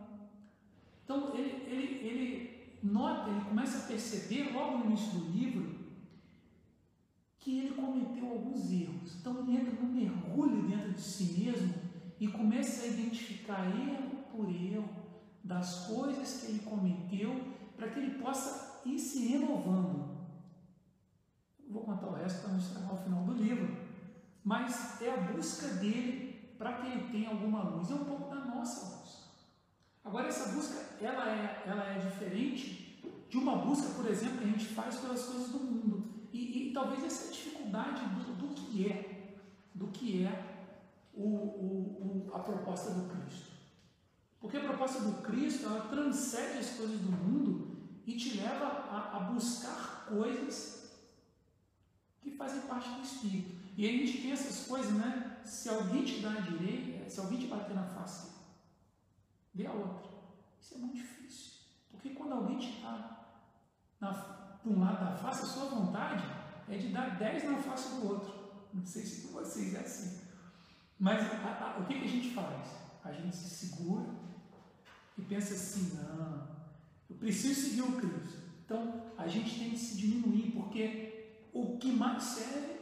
Então 1.03 1.31
ele, 1.35 1.51
ele, 1.67 2.07
ele 2.07 2.77
nota, 2.81 3.29
ele 3.29 3.41
começa 3.41 3.77
a 3.77 3.87
perceber 3.87 4.51
logo 4.51 4.79
no 4.79 4.85
início 4.85 5.19
do 5.19 5.31
livro 5.31 5.77
que 7.39 7.59
ele 7.59 7.75
cometeu 7.75 8.27
alguns 8.27 8.71
erros. 8.71 9.17
Então 9.21 9.37
ele 9.37 9.55
entra 9.55 9.71
num 9.79 9.93
mergulho 9.93 10.67
dentro 10.67 10.93
de 10.93 11.01
si 11.01 11.43
mesmo 11.43 11.78
e 12.19 12.27
começa 12.27 12.83
a 12.83 12.87
identificar 12.87 13.65
erro 13.65 14.23
por 14.31 14.49
erro 14.49 14.89
das 15.43 15.87
coisas 15.87 16.41
que 16.41 16.51
ele 16.51 16.59
cometeu 16.59 17.33
para 17.77 17.89
que 17.89 17.99
ele 17.99 18.19
possa 18.21 18.81
ir 18.85 18.99
se 18.99 19.27
renovando. 19.27 20.17
Vou 21.69 21.83
contar 21.83 22.07
o 22.07 22.13
resto 22.13 22.41
para 22.41 22.51
não 22.51 22.59
estragar 22.59 22.93
o 22.93 23.03
final 23.03 23.23
do 23.23 23.33
livro, 23.33 23.77
mas 24.43 25.01
é 25.01 25.13
a 25.13 25.17
busca 25.17 25.67
dele 25.75 26.53
para 26.57 26.73
que 26.73 26.87
ele 26.87 27.11
tenha 27.11 27.29
alguma 27.29 27.63
luz. 27.63 27.89
É 27.89 27.93
um 27.93 28.05
pouco 28.05 28.33
da 28.33 28.43
nossa 28.43 28.97
busca. 28.97 29.29
Agora 30.03 30.27
essa 30.27 30.53
busca 30.53 30.97
ela 30.99 31.29
é, 31.29 31.63
ela 31.65 31.83
é 31.83 31.99
diferente 31.99 32.99
de 33.29 33.37
uma 33.37 33.57
busca, 33.57 33.93
por 33.93 34.09
exemplo, 34.09 34.39
que 34.39 34.43
a 34.43 34.47
gente 34.47 34.65
faz 34.65 34.97
pelas 34.97 35.23
coisas 35.23 35.49
do 35.51 35.59
mundo. 35.59 36.03
E, 36.33 36.69
e 36.69 36.73
talvez 36.73 37.03
essa 37.03 37.31
dificuldade 37.31 38.01
do, 38.15 38.35
do, 38.35 38.47
que 38.53 38.87
é, 38.87 39.37
do 39.73 39.87
que 39.87 40.25
é 40.25 40.58
o, 41.13 41.23
o, 41.23 42.27
o, 42.29 42.35
a 42.35 42.39
proposta 42.39 42.91
do 42.91 43.09
Cristo. 43.09 43.49
Porque 44.39 44.57
a 44.57 44.63
proposta 44.63 45.01
do 45.01 45.21
Cristo, 45.21 45.65
ela 45.65 45.87
transcende 45.87 46.59
as 46.59 46.69
coisas 46.71 46.99
do 46.99 47.11
mundo 47.11 47.77
e 48.05 48.15
te 48.15 48.37
leva 48.37 48.65
a, 48.65 49.17
a 49.17 49.19
buscar 49.31 50.05
coisas 50.07 50.91
que 52.21 52.31
fazem 52.31 52.61
parte 52.61 52.89
do 52.89 53.01
Espírito. 53.01 53.59
E 53.75 53.87
a 53.87 53.91
gente 53.91 54.21
tem 54.21 54.31
essas 54.31 54.67
coisas, 54.67 54.91
né? 54.93 55.37
Se 55.43 55.69
alguém 55.69 56.03
te 56.03 56.21
dá 56.21 56.31
a 56.31 56.41
direita, 56.41 57.09
se 57.09 57.19
alguém 57.19 57.39
te 57.39 57.47
bater 57.47 57.75
na 57.75 57.83
face, 57.83 58.31
dê 59.53 59.65
a 59.65 59.71
outra. 59.71 60.09
Isso 60.59 60.75
é 60.75 60.77
muito 60.77 60.95
difícil. 60.95 61.53
Porque 61.91 62.09
quando 62.11 62.33
alguém 62.33 62.57
te 62.57 62.81
dá 62.81 63.27
para 63.99 64.59
um 64.65 64.79
lado 64.79 65.05
da 65.05 65.17
face, 65.17 65.43
a 65.43 65.45
sua 65.45 65.65
vontade 65.65 66.23
é 66.67 66.77
de 66.77 66.89
dar 66.89 67.17
10 67.17 67.43
na 67.45 67.57
face 67.57 67.95
do 67.95 68.07
outro. 68.07 68.33
Não 68.73 68.85
sei 68.85 69.03
se 69.03 69.27
com 69.27 69.33
vocês 69.33 69.73
é 69.75 69.79
assim. 69.79 70.28
Mas 70.99 71.21
a, 71.31 71.75
a, 71.77 71.79
o 71.79 71.85
que, 71.85 71.97
que 71.97 72.05
a 72.05 72.09
gente 72.09 72.33
faz? 72.33 72.77
A 73.03 73.11
gente 73.11 73.35
se 73.35 73.67
segura 73.67 74.09
e 75.17 75.21
pensa 75.21 75.53
assim: 75.53 75.95
não, 75.95 76.47
eu 77.09 77.15
preciso 77.15 77.69
seguir 77.69 77.83
o 77.83 77.93
Cristo. 77.93 78.49
Então 78.65 79.11
a 79.17 79.27
gente 79.27 79.57
tem 79.57 79.71
que 79.71 79.77
se 79.77 79.97
diminuir, 79.97 80.51
porque 80.51 81.47
o 81.53 81.77
que 81.77 81.91
mais 81.91 82.21
serve 82.21 82.79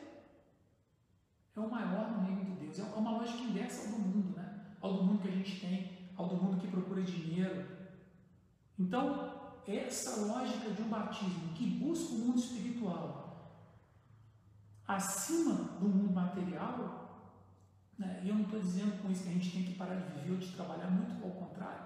é 1.55 1.59
o 1.59 1.69
maior 1.69 2.11
no 2.11 2.25
reino 2.25 2.43
de 2.45 2.65
Deus. 2.65 2.79
É 2.79 2.83
uma 2.83 3.11
lógica 3.11 3.43
inversa 3.43 3.87
ao 3.87 3.95
do 3.95 3.99
mundo, 3.99 4.35
né? 4.35 4.65
Ao 4.81 4.93
do 4.93 5.03
mundo 5.03 5.21
que 5.21 5.27
a 5.27 5.31
gente 5.31 5.59
tem, 5.61 6.09
ao 6.15 6.27
do 6.27 6.35
mundo 6.35 6.59
que 6.59 6.67
procura 6.67 7.01
dinheiro. 7.01 7.65
Então, 8.79 9.61
essa 9.67 10.25
lógica 10.25 10.71
de 10.71 10.81
um 10.81 10.89
batismo 10.89 11.53
que 11.53 11.65
busca 11.65 12.13
o 12.13 12.19
mundo 12.19 12.39
espiritual 12.39 13.27
acima 14.87 15.53
do 15.79 15.87
mundo 15.87 16.13
material, 16.13 17.06
né? 17.97 18.21
e 18.23 18.29
eu 18.29 18.35
não 18.35 18.43
estou 18.43 18.59
dizendo 18.59 19.01
com 19.01 19.11
isso 19.11 19.23
que 19.23 19.29
a 19.29 19.33
gente 19.33 19.51
tem 19.51 19.63
que 19.63 19.73
parar 19.73 19.95
de 19.95 20.19
viver 20.19 20.31
ou 20.31 20.37
de 20.37 20.51
trabalhar, 20.51 20.89
muito 20.89 21.23
ao 21.23 21.31
contrário. 21.31 21.85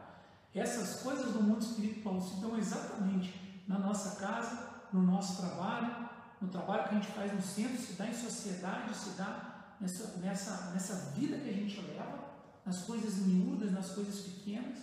Essas 0.54 1.02
coisas 1.02 1.32
do 1.32 1.42
mundo 1.42 1.62
espiritual 1.62 2.20
se 2.20 2.42
dão 2.42 2.58
exatamente 2.58 3.64
na 3.68 3.80
nossa 3.80 4.20
casa, 4.20 4.70
no 4.92 5.02
nosso 5.02 5.42
trabalho, 5.42 6.10
no 6.42 6.50
trabalho 6.50 6.90
que 6.90 6.96
a 6.96 7.00
gente 7.00 7.12
faz 7.12 7.32
no 7.32 7.42
centro, 7.42 7.78
se 7.78 7.94
dá 7.94 8.08
em 8.08 8.14
sociedade, 8.14 8.96
se 8.96 9.12
dá 9.12 9.76
nessa, 9.80 10.18
nessa, 10.18 10.72
nessa 10.72 11.12
vida 11.12 11.38
que 11.38 11.50
a 11.50 11.54
gente 11.54 11.80
leva, 11.82 12.20
nas 12.66 12.84
coisas 12.84 13.16
miúdas, 13.26 13.72
nas 13.72 13.92
coisas 13.92 14.22
pequenas. 14.22 14.80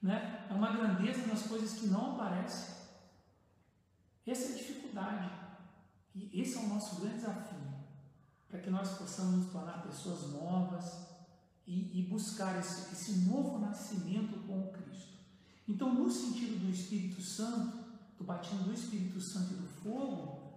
Né? 0.00 0.46
É 0.48 0.54
uma 0.54 0.72
grandeza 0.72 1.26
nas 1.26 1.42
coisas 1.42 1.78
que 1.78 1.86
não 1.88 2.14
aparecem. 2.14 2.76
Essa 4.26 4.50
é 4.50 4.54
a 4.54 4.56
dificuldade. 4.58 5.30
E 6.14 6.40
esse 6.40 6.56
é 6.56 6.60
o 6.60 6.68
nosso 6.68 7.00
grande 7.00 7.16
desafio. 7.16 7.57
Que 8.68 8.74
nós 8.74 8.98
possamos 8.98 9.36
nos 9.36 9.46
tornar 9.50 9.82
pessoas 9.82 10.30
novas 10.30 11.08
e, 11.66 12.00
e 12.00 12.02
buscar 12.02 12.58
esse, 12.58 12.92
esse 12.92 13.12
novo 13.20 13.58
nascimento 13.58 14.46
com 14.46 14.70
Cristo. 14.70 15.14
Então, 15.66 15.94
no 15.94 16.10
sentido 16.10 16.66
do 16.66 16.70
Espírito 16.70 17.22
Santo, 17.22 17.78
do 18.18 18.24
batismo 18.24 18.64
do 18.64 18.74
Espírito 18.74 19.22
Santo 19.22 19.54
e 19.54 19.56
do 19.56 19.66
fogo, 19.66 20.52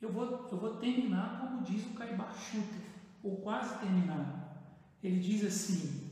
eu 0.00 0.10
vou, 0.10 0.48
eu 0.50 0.58
vou 0.58 0.76
terminar 0.78 1.38
como 1.38 1.62
diz 1.62 1.84
o 1.84 1.90
Caibar 1.90 2.34
Schutter, 2.34 2.86
ou 3.22 3.36
quase 3.42 3.80
terminar. 3.80 4.72
Ele 5.02 5.20
diz 5.20 5.44
assim, 5.44 6.10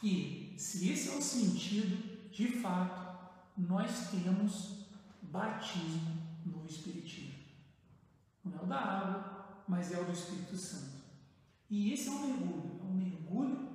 que 0.00 0.56
se 0.58 0.88
esse 0.88 1.10
é 1.10 1.16
o 1.16 1.22
sentido, 1.22 2.32
de 2.32 2.48
fato, 2.60 3.30
nós 3.56 4.10
temos 4.10 4.88
batismo 5.22 6.16
no 6.44 6.66
Espiritismo. 6.66 7.38
Não 8.44 8.58
é 8.58 8.62
o 8.64 8.66
da 8.66 8.76
água, 8.76 9.37
mas 9.68 9.92
é 9.92 10.00
o 10.00 10.04
do 10.04 10.12
Espírito 10.12 10.56
Santo. 10.56 10.98
E 11.70 11.92
esse 11.92 12.08
é 12.08 12.10
um 12.10 12.26
mergulho, 12.26 12.80
é 12.80 12.84
um 12.84 12.94
mergulho 12.94 13.68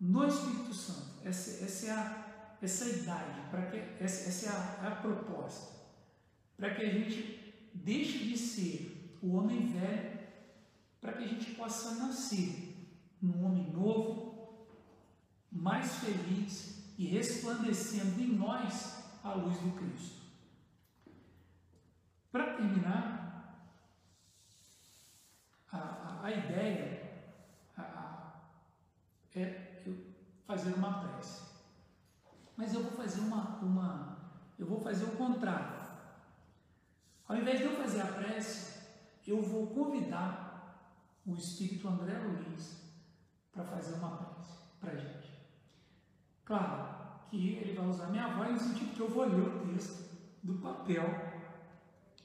no 0.00 0.26
Espírito 0.26 0.72
Santo. 0.72 1.20
Essa, 1.24 1.64
essa 1.64 1.86
é 1.86 1.90
a 1.90 2.26
essa 2.60 2.84
é 2.84 2.98
idade, 2.98 3.40
para 3.50 3.66
que, 3.66 3.76
essa, 4.02 4.28
essa 4.28 4.46
é, 4.46 4.86
a, 4.86 4.88
a 4.88 4.96
proposta, 4.96 5.74
para 6.56 6.74
que 6.74 6.82
a 6.82 6.90
gente 6.90 7.54
deixe 7.74 8.18
de 8.18 8.38
ser 8.38 9.18
o 9.22 9.34
homem 9.34 9.66
velho, 9.68 10.18
para 11.00 11.12
que 11.12 11.24
a 11.24 11.28
gente 11.28 11.54
possa 11.54 11.94
nascer 11.96 12.74
num 13.20 13.44
homem 13.44 13.70
novo, 13.70 14.66
mais 15.52 15.96
feliz 15.96 16.94
e 16.98 17.06
resplandecendo 17.06 18.20
em 18.20 18.36
nós 18.36 19.04
a 19.22 19.34
luz 19.34 19.58
do 19.58 19.72
Cristo. 19.72 20.22
Para 22.32 22.54
terminar, 22.54 23.15
a, 26.26 26.28
a, 26.28 26.32
a 26.32 26.32
ideia 26.32 27.22
a, 27.76 28.32
é 29.34 29.82
eu 29.86 29.96
fazer 30.46 30.74
uma 30.74 31.02
prece. 31.02 31.46
Mas 32.56 32.74
eu 32.74 32.82
vou 32.82 32.92
fazer 32.92 33.20
uma, 33.20 33.58
uma 33.60 34.18
eu 34.58 34.66
vou 34.66 34.80
fazer 34.80 35.04
o 35.04 35.16
contrário. 35.16 35.76
Ao 37.28 37.36
invés 37.36 37.58
de 37.58 37.64
eu 37.64 37.76
fazer 37.76 38.00
a 38.00 38.06
prece, 38.06 38.80
eu 39.26 39.42
vou 39.42 39.66
convidar 39.68 40.46
o 41.26 41.34
Espírito 41.34 41.88
André 41.88 42.18
Luiz 42.18 42.82
para 43.52 43.64
fazer 43.64 43.94
uma 43.94 44.16
prece 44.16 44.58
para 44.80 44.92
a 44.92 44.96
gente. 44.96 45.30
Claro 46.44 46.96
que 47.28 47.54
ele 47.54 47.74
vai 47.74 47.86
usar 47.86 48.06
minha 48.06 48.28
voz 48.28 48.52
no 48.52 48.58
sentido 48.58 48.94
que 48.94 49.00
eu 49.00 49.10
vou 49.10 49.26
ler 49.26 49.42
o 49.42 49.66
texto 49.66 50.06
do 50.42 50.54
papel 50.54 51.04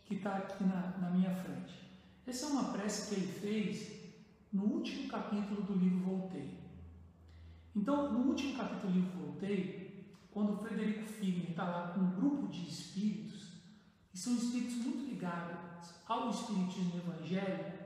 que 0.06 0.16
está 0.16 0.38
aqui 0.38 0.64
na, 0.64 0.98
na 1.00 1.10
minha 1.10 1.34
frente. 1.34 1.91
Essa 2.26 2.46
é 2.46 2.50
uma 2.50 2.72
prece 2.72 3.10
que 3.10 3.22
ele 3.22 3.32
fez 3.32 4.02
no 4.54 4.64
último 4.64 5.08
capítulo 5.08 5.64
do 5.64 5.74
livro 5.74 6.00
Voltei. 6.00 6.60
Então, 7.76 8.12
no 8.12 8.30
último 8.30 8.56
capítulo 8.58 8.92
do 8.92 9.00
livro 9.00 9.20
Voltei, 9.20 10.16
quando 10.30 10.58
Frederico 10.58 11.08
Figner 11.08 11.50
está 11.50 11.66
lá 11.66 11.94
com 11.94 12.02
um 12.02 12.12
grupo 12.12 12.48
de 12.48 12.68
espíritos, 12.68 13.52
e 14.14 14.18
são 14.18 14.36
espíritos 14.36 14.76
muito 14.76 15.10
ligados 15.10 15.94
ao 16.06 16.30
espiritismo 16.30 16.98
evangélico, 16.98 17.82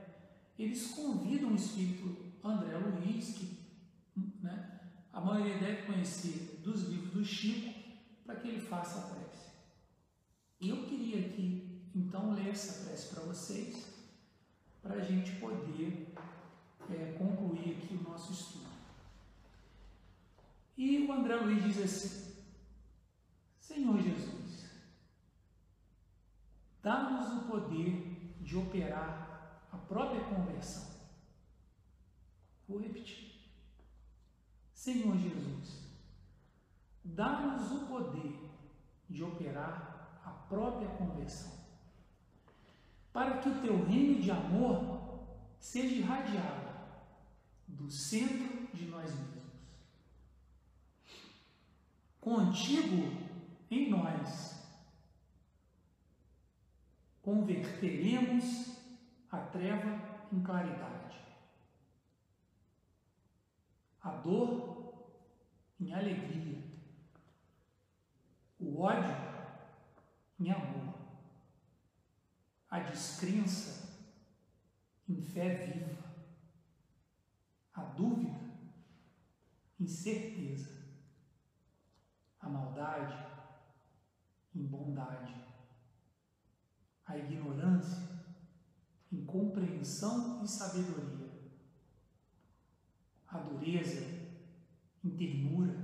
eles 0.58 0.88
convidam 0.88 1.52
o 1.52 1.56
espírito 1.56 2.16
André 2.42 2.76
Luiz, 2.76 3.34
que 3.34 3.58
né, 4.42 4.80
a 5.12 5.20
maioria 5.20 5.58
deve 5.58 5.82
conhecer 5.82 6.60
dos 6.62 6.88
livros 6.88 7.12
do 7.12 7.24
Chico, 7.24 7.74
para 8.24 8.36
que 8.36 8.48
ele 8.48 8.60
faça 8.60 8.98
a 8.98 9.14
prece. 9.14 9.46
Eu 10.60 10.84
queria 10.86 11.26
aqui, 11.26 11.90
então, 11.94 12.32
ler 12.32 12.48
essa 12.48 12.84
prece 12.84 13.14
para 13.14 13.22
vocês, 13.24 13.95
para 14.86 14.96
a 14.96 15.04
gente 15.04 15.32
poder 15.36 16.14
é, 16.90 17.16
concluir 17.18 17.76
aqui 17.76 17.94
o 17.94 18.08
nosso 18.08 18.32
estudo. 18.32 18.66
E 20.76 21.06
o 21.06 21.12
André 21.12 21.36
Luiz 21.36 21.62
diz 21.64 21.78
assim: 21.82 22.36
Senhor 23.58 24.00
Jesus, 24.00 24.70
dá-nos 26.82 27.42
o 27.42 27.46
poder 27.46 28.34
de 28.40 28.56
operar 28.56 29.66
a 29.72 29.76
própria 29.76 30.22
conversão. 30.24 30.94
Vou 32.68 32.80
repetir. 32.80 33.26
Senhor 34.72 35.16
Jesus, 35.16 35.82
dá-nos 37.02 37.72
o 37.72 37.86
poder 37.86 38.50
de 39.08 39.24
operar 39.24 40.20
a 40.24 40.30
própria 40.30 40.88
conversão, 40.90 41.52
para 43.16 43.38
que 43.38 43.48
o 43.48 43.62
teu 43.62 43.86
reino 43.86 44.20
de 44.20 44.30
amor 44.30 45.24
seja 45.58 45.94
irradiado 45.94 46.68
do 47.66 47.90
centro 47.90 48.68
de 48.74 48.84
nós 48.88 49.10
mesmos. 49.10 49.42
Contigo 52.20 53.16
em 53.70 53.88
nós 53.88 54.62
converteremos 57.22 58.76
a 59.32 59.38
treva 59.38 59.98
em 60.30 60.42
claridade, 60.42 61.18
a 64.02 64.10
dor 64.10 64.94
em 65.80 65.94
alegria, 65.94 66.62
o 68.60 68.82
ódio 68.82 69.16
em 70.38 70.50
amor, 70.50 71.05
a 72.76 72.80
descrença 72.80 73.88
em 75.08 75.22
fé 75.22 75.64
viva, 75.64 76.04
a 77.72 77.82
dúvida 77.82 78.38
em 79.80 79.86
certeza, 79.86 80.84
a 82.38 82.50
maldade 82.50 83.16
em 84.54 84.66
bondade, 84.66 85.34
a 87.06 87.16
ignorância 87.16 88.02
em 89.10 89.24
compreensão 89.24 90.44
e 90.44 90.48
sabedoria, 90.48 91.32
a 93.26 93.38
dureza 93.38 94.04
em 95.02 95.16
ternura, 95.16 95.74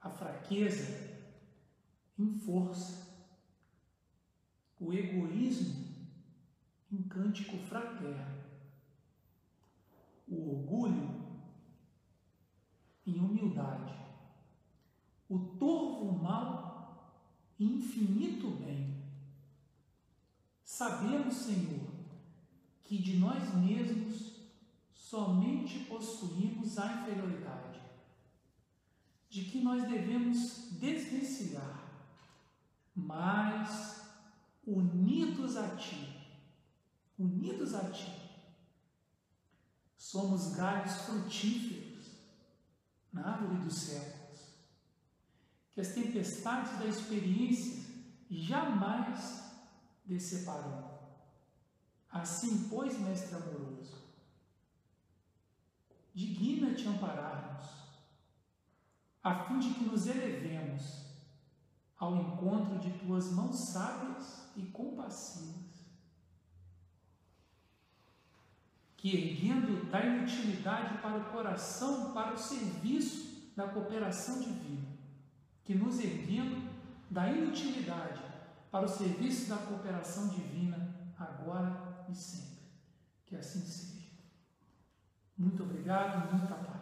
a 0.00 0.08
fraqueza 0.08 0.86
em 2.18 2.38
força, 2.38 3.07
o 4.80 4.92
egoísmo 4.92 5.88
em 6.90 7.02
cântico 7.02 7.56
fraterno, 7.58 8.38
o 10.26 10.50
orgulho 10.50 11.18
em 13.06 13.18
humildade, 13.18 13.94
o 15.28 15.38
torvo 15.58 16.12
mal 16.12 17.24
em 17.58 17.76
infinito 17.76 18.50
bem. 18.50 18.96
Sabemos, 20.62 21.34
Senhor, 21.34 21.88
que 22.82 22.98
de 22.98 23.18
nós 23.18 23.54
mesmos 23.54 24.38
somente 24.92 25.80
possuímos 25.80 26.78
a 26.78 27.02
inferioridade, 27.02 27.80
de 29.28 29.44
que 29.44 29.60
nós 29.60 29.88
devemos 29.88 30.70
desvencilhar, 30.72 31.82
mas 32.94 33.97
unidos 34.68 35.56
a 35.56 35.76
Ti, 35.76 36.14
unidos 37.18 37.74
a 37.74 37.90
Ti, 37.90 38.12
somos 39.96 40.54
galhos 40.54 40.92
frutíferos 41.02 42.12
na 43.12 43.32
árvore 43.32 43.64
dos 43.64 43.74
séculos, 43.74 44.40
que 45.72 45.80
as 45.80 45.94
tempestades 45.94 46.78
da 46.78 46.86
experiência 46.86 47.82
jamais 48.30 49.42
deceparão. 50.04 50.98
Assim, 52.10 52.68
pois, 52.68 52.98
Mestre 53.00 53.36
amoroso, 53.36 53.96
digna-te 56.14 56.86
amparar-nos, 56.86 57.68
a 59.22 59.44
fim 59.44 59.58
de 59.58 59.74
que 59.74 59.84
nos 59.84 60.06
elevemos 60.06 61.07
ao 61.98 62.16
encontro 62.16 62.78
de 62.78 62.90
tuas 62.98 63.32
mãos 63.32 63.56
sábias 63.56 64.50
e 64.56 64.62
compassivas, 64.66 65.58
que 68.96 69.16
erguendo 69.16 69.90
da 69.90 70.04
inutilidade 70.04 70.98
para 70.98 71.18
o 71.18 71.24
coração, 71.32 72.12
para 72.12 72.34
o 72.34 72.38
serviço 72.38 73.52
da 73.56 73.68
cooperação 73.68 74.40
divina, 74.40 74.88
que 75.64 75.74
nos 75.74 75.98
erguendo 75.98 76.68
da 77.10 77.30
inutilidade 77.30 78.22
para 78.70 78.84
o 78.84 78.88
serviço 78.88 79.48
da 79.48 79.56
cooperação 79.56 80.28
divina, 80.28 80.94
agora 81.18 82.04
e 82.08 82.14
sempre. 82.14 82.58
Que 83.26 83.36
assim 83.36 83.60
seja. 83.60 84.08
Muito 85.36 85.62
obrigado, 85.62 86.28
e 86.28 86.36
muita 86.36 86.54
paz. 86.54 86.78